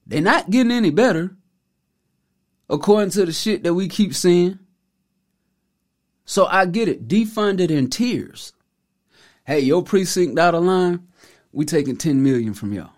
[0.07, 1.37] They're not getting any better,
[2.69, 4.59] according to the shit that we keep seeing.
[6.25, 8.53] So I get it, defunded in tiers.
[9.47, 11.07] Hey, your precinct out of line,
[11.53, 12.91] we taking 10 million from y'all.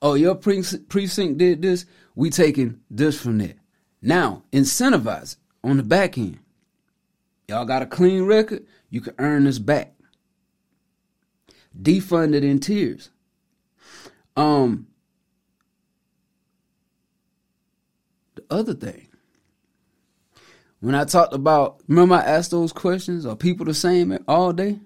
[0.00, 3.56] Oh, your precinct did this, we taking this from that.
[4.02, 6.38] Now, incentivize it on the back end.
[7.48, 8.66] Y'all got a clean record,
[8.96, 9.92] you can earn this back.
[11.78, 13.10] Defund it in tiers.
[14.34, 14.86] Um,
[18.36, 19.08] the other thing,
[20.80, 24.80] when I talked about, remember I asked those questions, are people the same all day?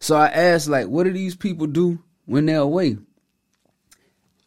[0.00, 2.98] So I asked, like, what do these people do when they're away?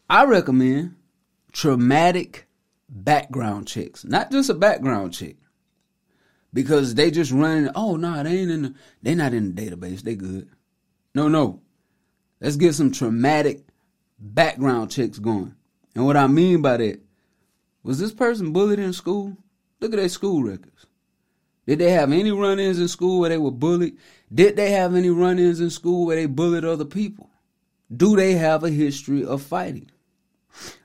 [0.09, 0.95] I recommend
[1.53, 2.45] traumatic
[2.89, 5.37] background checks, not just a background check,
[6.53, 7.69] because they just running.
[7.75, 8.61] Oh no, nah, they ain't in.
[8.61, 10.01] The, they not in the database.
[10.01, 10.49] They good.
[11.13, 11.61] No, no.
[12.39, 13.61] Let's get some traumatic
[14.17, 15.55] background checks going.
[15.95, 17.01] And what I mean by that,
[17.83, 19.37] was this person bullied in school?
[19.79, 20.85] Look at their school records.
[21.67, 23.97] Did they have any run ins in school where they were bullied?
[24.33, 27.29] Did they have any run ins in school where they bullied other people?
[27.95, 29.89] Do they have a history of fighting?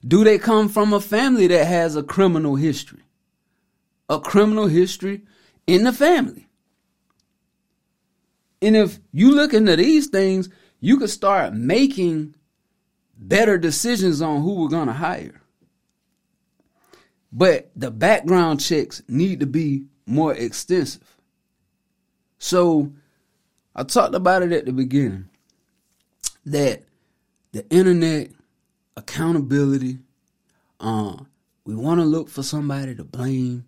[0.06, 3.02] Do they come from a family that has a criminal history?
[4.08, 5.22] A criminal history
[5.66, 6.48] in the family.
[8.62, 10.48] And if you look into these things,
[10.80, 12.34] you could start making
[13.16, 15.40] better decisions on who we're going to hire.
[17.32, 21.16] But the background checks need to be more extensive.
[22.38, 22.92] So
[23.74, 25.28] I talked about it at the beginning
[26.46, 26.84] that
[27.52, 28.30] the internet
[28.96, 29.98] accountability,
[30.80, 31.16] uh,
[31.64, 33.64] we want to look for somebody to blame.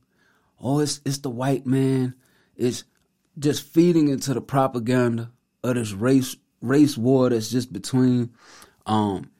[0.69, 2.17] Oh, it's it's the white man.
[2.57, 2.83] It's
[3.39, 5.31] just feeding into the propaganda
[5.63, 8.33] of this race race war that's just between
[8.85, 9.31] um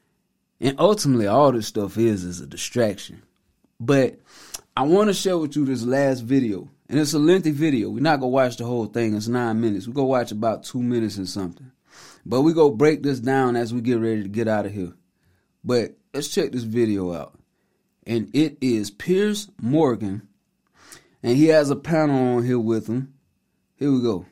[0.61, 3.23] and ultimately all this stuff is is a distraction.
[3.77, 4.19] But
[4.77, 6.69] I want to share with you this last video.
[6.87, 7.89] And it's a lengthy video.
[7.89, 9.13] We're not gonna watch the whole thing.
[9.13, 9.85] It's nine minutes.
[9.85, 11.73] we go watch about two minutes and something.
[12.25, 14.93] But we go break this down as we get ready to get out of here.
[15.61, 17.37] But let's check this video out.
[18.05, 20.29] And it is Piers Morgan.
[21.23, 23.13] And he has a panel on here with him.
[23.75, 24.25] Here we go.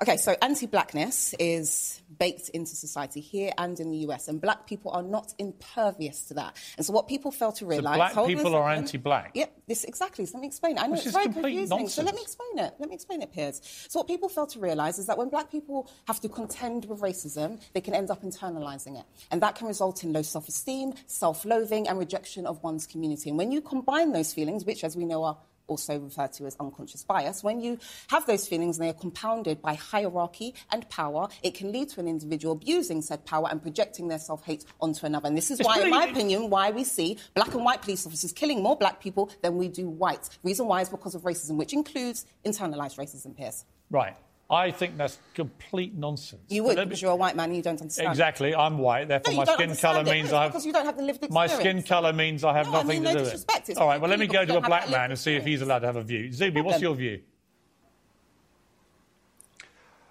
[0.00, 4.66] Okay, so anti blackness is baked into society here and in the US, and black
[4.66, 6.56] people are not impervious to that.
[6.76, 8.12] And so, what people fail to realize.
[8.12, 9.32] So black people are anti black?
[9.34, 10.24] Yep, this exactly.
[10.24, 10.82] So, let me explain it.
[10.82, 11.68] I know Which it's is very confusing.
[11.68, 11.94] Nonsense.
[11.94, 12.74] So, let me explain it.
[12.78, 13.60] Let me explain it, Piers.
[13.88, 17.00] So, what people fail to realize is that when black people have to contend with
[17.00, 19.04] racism, they can end up internalizing it.
[19.30, 23.28] And that can result in low self esteem, self loathing, and rejection of one's community.
[23.30, 25.36] And when you combine those feelings, which, as we know, are
[25.72, 29.60] also referred to as unconscious bias, when you have those feelings and they are compounded
[29.60, 34.08] by hierarchy and power, it can lead to an individual abusing said power and projecting
[34.08, 35.26] their self-hate onto another.
[35.28, 38.06] And this is It's why, in my opinion, why we see black and white police
[38.06, 40.28] officers killing more black people than we do white.
[40.42, 43.64] Reason why is because of racism, which includes internalized racism, Piers.
[43.90, 44.16] Right.
[44.52, 46.42] I think that's complete nonsense.
[46.50, 48.08] You would because you're a white man and you don't understand.
[48.10, 48.54] Exactly.
[48.54, 50.14] I'm white, therefore No, my don't skin understand colour it.
[50.14, 52.52] means No, I it's because you don't have the lived My skin colour means I
[52.58, 53.70] have No, I nothing mean, no to do with disrespect.
[53.70, 53.78] it.
[53.78, 55.78] All right, well, let me go to a black man and see if he's allowed
[55.78, 56.30] to have a view.
[56.30, 57.20] Zuby, what's your view?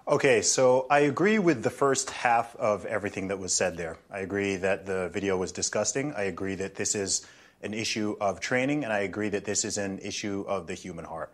[0.08, 3.96] Okay, so I agree with the first half of everything that was said there.
[4.10, 6.12] I agree that the video was disgusting.
[6.14, 7.24] I agree that this is
[7.62, 11.04] an issue of training, and I agree that this is an issue of the human
[11.04, 11.32] heart.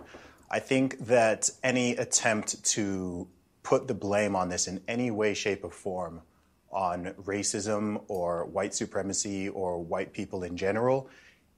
[0.51, 3.29] I think that any attempt to
[3.63, 6.23] put the blame on this in any way, shape, or form
[6.71, 11.09] on racism or white supremacy or white people in general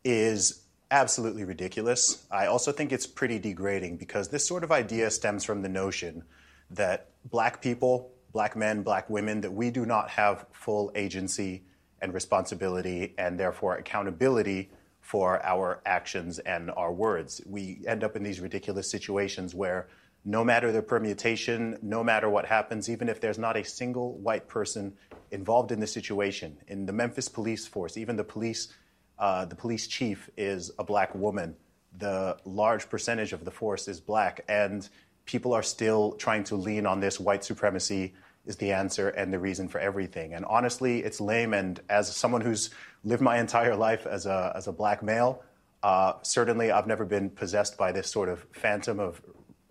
[0.05, 2.25] is absolutely ridiculous.
[2.31, 6.25] I also think it's pretty degrading because this sort of idea stems from the notion
[6.71, 11.63] that black people, black men, black women, that we do not have full agency
[12.03, 14.71] and responsibility and therefore accountability
[15.11, 17.41] for our actions and our words.
[17.45, 19.89] We end up in these ridiculous situations where
[20.25, 24.47] no matter the permutation, no matter what happens, even if there's not a single white
[24.47, 24.93] person
[25.33, 28.73] involved in the situation, in the Memphis police force, even the police,
[29.19, 31.57] uh, the police chief is a black woman.
[31.99, 34.89] The large percentage of the force is black, and
[35.25, 38.15] people are still trying to lean on this white supremacy
[38.51, 40.35] is the answer and the reason for everything.
[40.35, 41.55] And honestly, it's lame.
[41.55, 42.71] And as someone who's
[43.05, 45.43] lived my entire life as a, as a black male,
[45.83, 49.23] uh, certainly I've never been possessed by this sort of phantom of,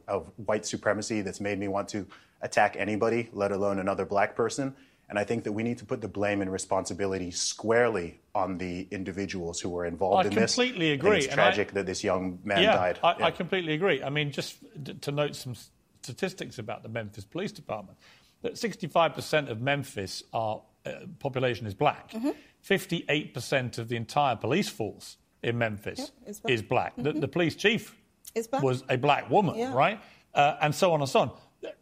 [0.08, 2.08] of white supremacy that's made me want to
[2.42, 4.74] attack anybody, let alone another black person.
[5.10, 8.88] And I think that we need to put the blame and responsibility squarely on the
[8.92, 10.58] individuals who were involved I in this.
[10.58, 13.00] I think agree, It's and I- tragic that this young man yeah, died.
[13.04, 13.26] I, Yeah.
[13.26, 14.02] I completely agree.
[14.02, 14.58] I mean, just
[15.02, 15.56] to note some
[16.02, 17.98] statistics about the Memphis Police Department,
[18.42, 22.12] that 65% of Memphis are, uh, population is black.
[22.12, 22.30] Mm-hmm.
[22.64, 26.54] 58% of the entire police force in Memphis Yeah, is black.
[26.54, 26.94] is black.
[26.98, 27.96] The, the police chief
[28.36, 28.62] Is black.
[28.64, 29.74] was a black woman, Yeah.
[29.74, 30.00] right?
[30.34, 31.32] Uh, and so on and so on.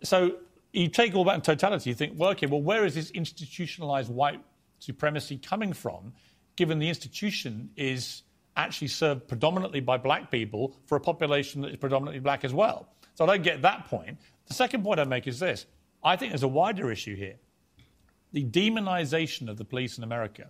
[0.03, 0.37] So
[0.73, 4.09] you take all that in totality, you think, well, okay, well, where is this institutionalized
[4.09, 4.41] white
[4.79, 6.13] supremacy coming from,
[6.55, 8.23] given the institution is
[8.55, 12.87] actually served predominantly by black people for a population that is predominantly black as well.
[13.15, 14.17] So I don't get that point.
[14.47, 15.65] The second point I make is this
[16.03, 17.35] I think there's a wider issue here.
[18.33, 20.49] The demonization of the police in America,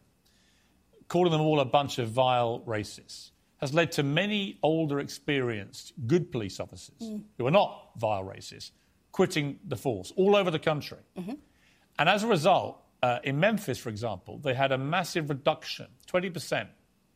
[1.07, 6.31] calling them all a bunch of vile racists, has led to many older, experienced, good
[6.31, 7.23] police officers mm.
[7.37, 8.71] who are not vile racists
[9.11, 10.99] quitting the force all over the country.
[11.17, 11.33] Mm-hmm.
[11.97, 16.67] And as a result, uh, in Memphis, for example, they had a massive reduction, 20%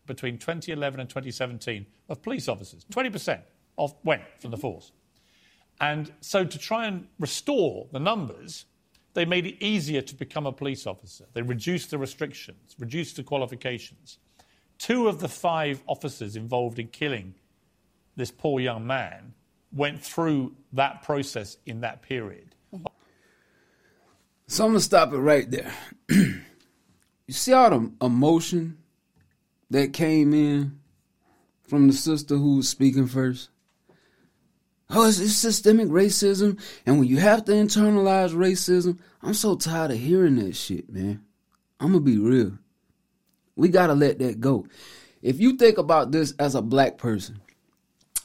[0.07, 2.85] between 2011 and 2017, of police officers.
[2.91, 3.41] 20%
[3.77, 4.91] of, went from the force.
[5.81, 8.65] And so, to try and restore the numbers,
[9.13, 11.25] they made it easier to become a police officer.
[11.33, 14.19] They reduced the restrictions, reduced the qualifications.
[14.77, 17.33] Two of the five officers involved in killing
[18.15, 19.33] this poor young man
[19.73, 22.55] went through that process in that period.
[24.47, 25.73] So I'm gonna stop it right there.
[26.09, 26.43] you
[27.29, 28.77] see all the emotion
[29.69, 30.79] that came in
[31.63, 33.49] from the sister who was speaking first?
[34.93, 36.59] Oh, it's, it's, systemic racism.
[36.85, 41.23] And when you have to internalize racism, I'm so tired of hearing that shit, man.
[41.79, 42.57] I'm going to be real.
[43.55, 44.67] We got to let that go.
[45.21, 47.41] If you think about this as a black person,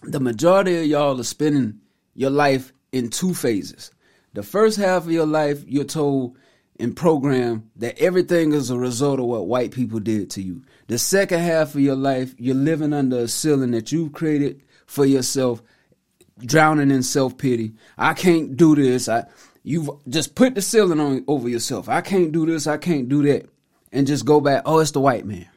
[0.03, 1.81] the majority of y'all are spending
[2.15, 3.91] your life in two phases.
[4.35, 6.37] The first half of your life, you're told
[6.79, 10.63] and programmed that everything is a result of what white people did to you.
[10.89, 15.07] The second half of your life, you're living under a ceiling that you've created for
[15.07, 15.63] yourself
[16.39, 17.73] drowning in self pity.
[17.97, 19.09] I can't do this.
[19.09, 19.25] I
[19.63, 21.89] you've just put the ceiling on over yourself.
[21.89, 22.67] I can't do this.
[22.67, 23.49] I can't do that,
[23.93, 24.63] and just go back.
[24.65, 25.49] Oh, it's the white man.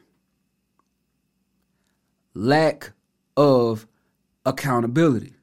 [2.34, 2.92] Lack
[3.36, 3.86] of
[4.46, 5.34] accountability.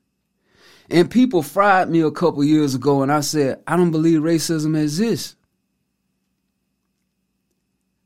[0.89, 4.81] And people fried me a couple years ago, and I said, I don't believe racism
[4.81, 5.35] exists.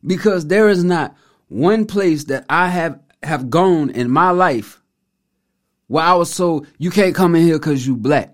[0.06, 1.16] Because there is not
[1.48, 4.81] one place that I have, have gone in my life
[5.92, 8.34] where I was told you can't come in here because you black.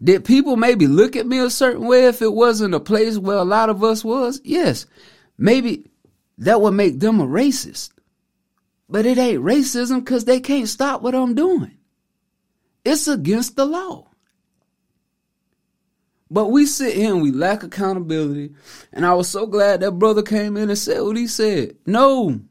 [0.00, 3.38] Did people maybe look at me a certain way if it wasn't a place where
[3.38, 4.40] a lot of us was?
[4.44, 4.86] Yes.
[5.36, 5.90] Maybe
[6.38, 7.90] that would make them a racist.
[8.88, 11.76] But it ain't racism because they can't stop what I'm doing.
[12.84, 14.06] It's against the law.
[16.30, 18.54] But we sit here and we lack accountability.
[18.92, 21.78] And I was so glad that brother came in and said what he said.
[21.84, 22.42] No,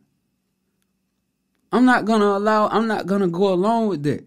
[1.73, 4.23] I'm not gonna allow, I'm not gonna go along with that.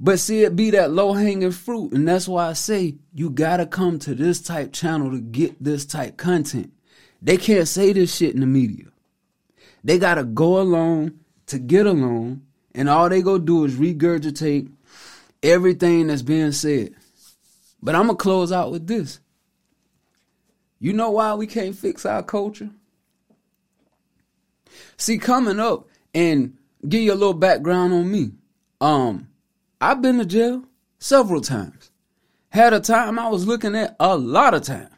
[0.00, 1.92] But see it be that low hanging fruit.
[1.92, 5.84] And that's why I say you gotta come to this type channel to get this
[5.84, 6.72] type content.
[7.20, 8.86] They can't say this shit in the media.
[9.84, 12.40] They gotta go along to get along,
[12.74, 14.72] and all they go do is regurgitate
[15.42, 16.94] everything that's being said.
[17.82, 19.20] But I'm gonna close out with this.
[20.80, 22.70] You know why we can't fix our culture?
[24.96, 26.56] See, coming up and
[26.88, 28.32] give you a little background on me.
[28.80, 29.28] Um,
[29.80, 30.64] I've been to jail
[30.98, 31.90] several times.
[32.50, 34.90] Had a time I was looking at a lot of time.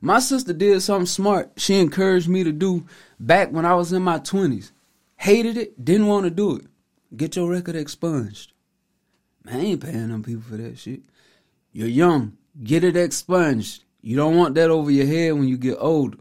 [0.00, 1.52] My sister did something smart.
[1.56, 2.86] She encouraged me to do
[3.18, 4.70] back when I was in my 20s.
[5.16, 6.66] Hated it, didn't want to do it.
[7.16, 8.52] Get your record expunged.
[9.44, 11.00] Man, I ain't paying them people for that shit.
[11.72, 13.84] You're young, get it expunged.
[14.02, 16.18] You don't want that over your head when you get older.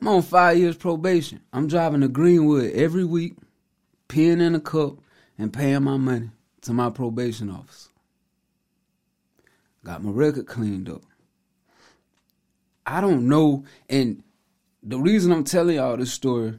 [0.00, 1.40] I'm on five years probation.
[1.52, 3.34] I'm driving to Greenwood every week,
[4.08, 4.98] peeing in a cup,
[5.38, 6.30] and paying my money
[6.62, 7.90] to my probation officer.
[9.84, 11.02] Got my record cleaned up.
[12.84, 14.22] I don't know, and
[14.82, 16.58] the reason I'm telling y'all this story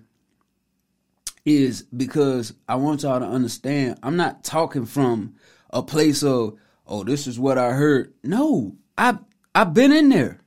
[1.46, 5.36] is because I want y'all to understand I'm not talking from
[5.70, 8.14] a place of, oh, this is what I heard.
[8.24, 9.18] No, I
[9.56, 10.42] I've been in there.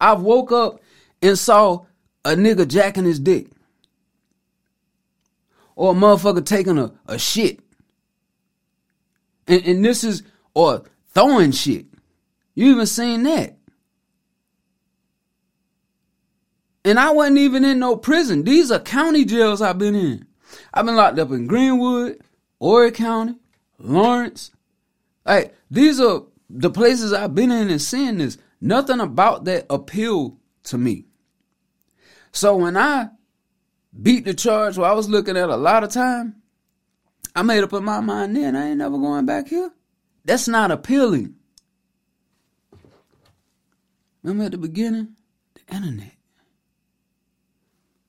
[0.00, 0.80] I've woke up
[1.22, 1.84] and saw
[2.24, 3.48] a nigga jacking his dick.
[5.74, 7.60] Or a motherfucker taking a, a shit.
[9.46, 10.22] And, and this is,
[10.54, 11.86] or throwing shit.
[12.54, 13.56] You even seen that.
[16.84, 18.42] And I wasn't even in no prison.
[18.42, 20.26] These are county jails I've been in.
[20.74, 22.20] I've been locked up in Greenwood,
[22.60, 23.36] Horry County,
[23.78, 24.50] Laurens.
[25.24, 28.36] Like, these are the places I've been in and seeing this.
[28.60, 31.06] Nothing about that appeal to me.
[32.32, 33.10] So when I
[34.00, 36.42] beat the charge where I was looking at a lot of time,
[37.34, 39.70] I made up in my mind then I ain't never going back here.
[40.24, 41.34] That's not appealing.
[44.22, 45.16] Remember at the beginning?
[45.54, 46.12] The internet.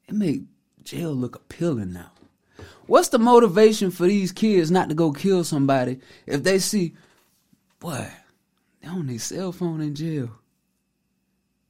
[0.08, 0.48] It made
[0.84, 2.12] jail look appealing now.
[2.86, 6.96] What's the motivation for these kids not to go kill somebody if they see,
[7.80, 8.10] boy,
[8.82, 10.30] they on their cell phone in jail?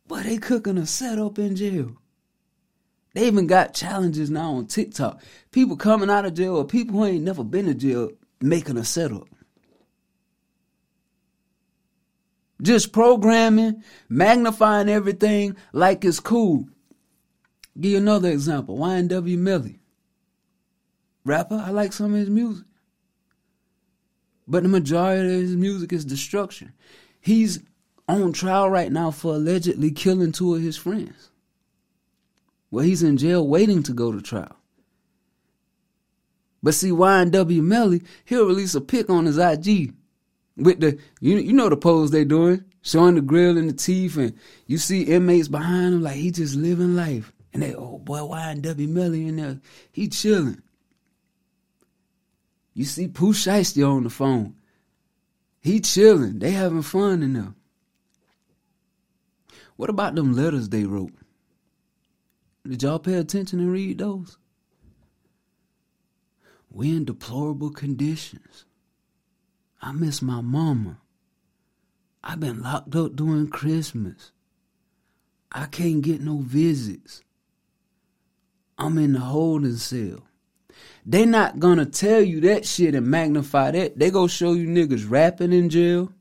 [0.07, 1.95] Boy, they cooking a setup in jail.
[3.13, 5.21] They even got challenges now on TikTok.
[5.51, 8.11] People coming out of jail or people who ain't never been to jail
[8.41, 9.27] making a setup.
[12.61, 16.67] Just programming, magnifying everything like it's cool.
[17.79, 18.77] Give you another example.
[18.77, 19.79] YNW Melly.
[21.25, 22.65] Rapper, I like some of his music.
[24.47, 26.73] But the majority of his music is destruction.
[27.19, 27.59] He's
[28.07, 31.31] on trial right now for allegedly killing two of his friends.
[32.73, 34.57] Well, he's in jail waiting to go to trial.
[36.63, 39.93] But see, YNW Melly, he'll release a pic on his IG
[40.57, 44.17] with the you you know the pose they doing, showing the grill and the teeth,
[44.17, 44.33] and
[44.65, 47.31] you see inmates behind him like he just living life.
[47.53, 49.59] And they, oh boy, YNW Melly in there,
[49.91, 50.63] he chilling.
[52.73, 54.55] You see Pooh Shiesty on the phone.
[55.61, 56.39] He chilling.
[56.39, 57.53] They having fun in there.
[59.75, 61.13] What about them letters they wrote?
[62.67, 64.37] Did y'all pay attention and read those?
[66.69, 68.65] We in deplorable conditions.
[69.81, 70.99] I miss my mama.
[72.23, 74.31] I've been locked up during Christmas.
[75.51, 77.21] I can't get no visits.
[78.77, 80.23] I'm in the holding cell.
[81.05, 83.99] They not gonna tell you that shit and magnify that.
[83.99, 86.13] They go show you niggas rapping in jail,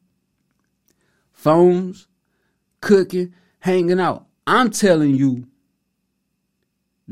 [1.33, 2.09] phones,
[2.81, 4.27] cooking, hanging out.
[4.45, 5.47] I'm telling you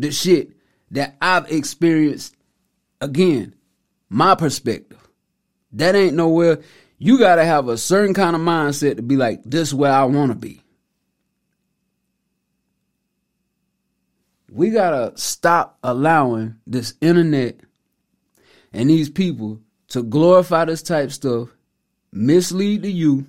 [0.01, 0.53] the shit
[0.91, 2.35] that I've experienced
[3.01, 3.55] again,
[4.09, 4.99] my perspective.
[5.73, 6.61] That ain't nowhere.
[6.99, 10.05] You gotta have a certain kind of mindset to be like, this is where I
[10.05, 10.63] wanna be.
[14.51, 17.61] We gotta stop allowing this internet
[18.73, 21.51] and these people to glorify this type stuff,
[22.13, 23.27] mislead the youth.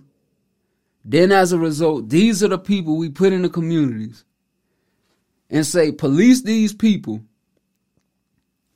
[1.04, 4.24] Then as a result, these are the people we put in the communities
[5.52, 7.22] and say, police these people,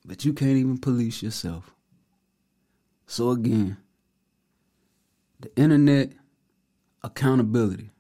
[0.03, 1.73] but you can't even police yourself.
[3.07, 3.78] So again,
[5.39, 6.11] the internet,
[7.01, 7.91] accountability,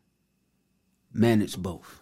[1.13, 2.01] manage both.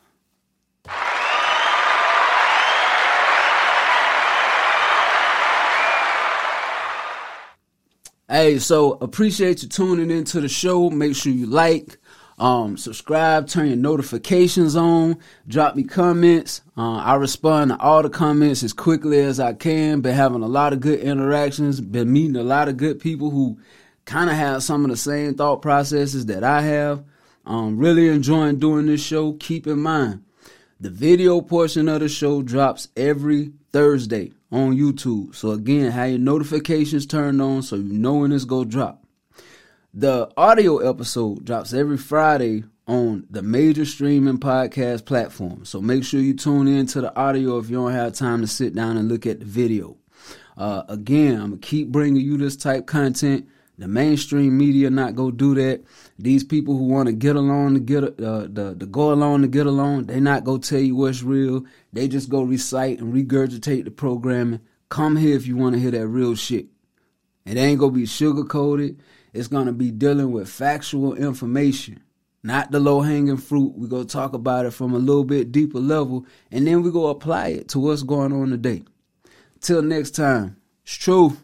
[8.28, 10.90] Hey, so appreciate you tuning into the show.
[10.90, 12.00] Make sure you like,
[12.40, 15.18] um, subscribe, turn your notifications on,
[15.48, 16.62] drop me comments.
[16.76, 20.02] Uh, I respond to all the comments as quickly as I can.
[20.02, 23.60] Been having a lot of good interactions, been meeting a lot of good people who
[24.06, 27.04] kind of have some of the same thought processes that I have.
[27.46, 29.34] Um, really enjoying doing this show.
[29.34, 30.24] Keep in mind,
[30.80, 35.36] the video portion of the show drops every Thursday on YouTube.
[35.36, 39.03] So again, have your notifications turned on so you know when it's go drop.
[39.96, 45.66] The audio episode drops every Friday on the major streaming podcast platform.
[45.66, 48.48] So make sure you tune in to the audio if you don't have time to
[48.48, 49.98] sit down and look at the video.
[50.58, 53.48] Uh, again, I'm gonna keep bringing you this type content.
[53.78, 55.84] The mainstream media not go do that.
[56.18, 59.48] These people who want to get along to get uh, the the go along to
[59.48, 61.66] get along, they not go tell you what's real.
[61.92, 64.62] They just go recite and regurgitate the programming.
[64.90, 66.66] Come here if you want to hear that real shit.
[67.46, 69.00] It ain't gonna be sugar coated.
[69.34, 72.04] It's going to be dealing with factual information,
[72.44, 73.74] not the low hanging fruit.
[73.76, 76.92] We're going to talk about it from a little bit deeper level, and then we're
[76.92, 78.84] going to apply it to what's going on today.
[79.60, 81.36] Till next time, it's true.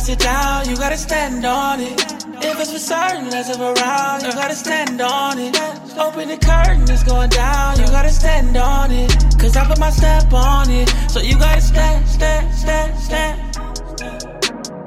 [0.00, 2.19] Sit down, you gotta stand on it.
[2.60, 5.56] It's for certain, less of around, you gotta stand on it.
[5.96, 9.10] Open the curtain, it's going down, you gotta stand on it.
[9.40, 13.56] Cause I put my stamp on it, so you gotta stand, stand, stand, stand.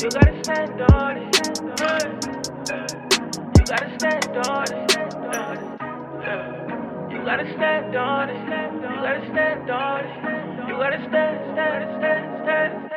[0.04, 1.34] You gotta stand on it.
[3.58, 4.94] You gotta stand on it.
[7.10, 8.38] You gotta stand on it.
[8.38, 10.68] You gotta stand on it.
[10.68, 12.93] You gotta stand, stand, stand, stand.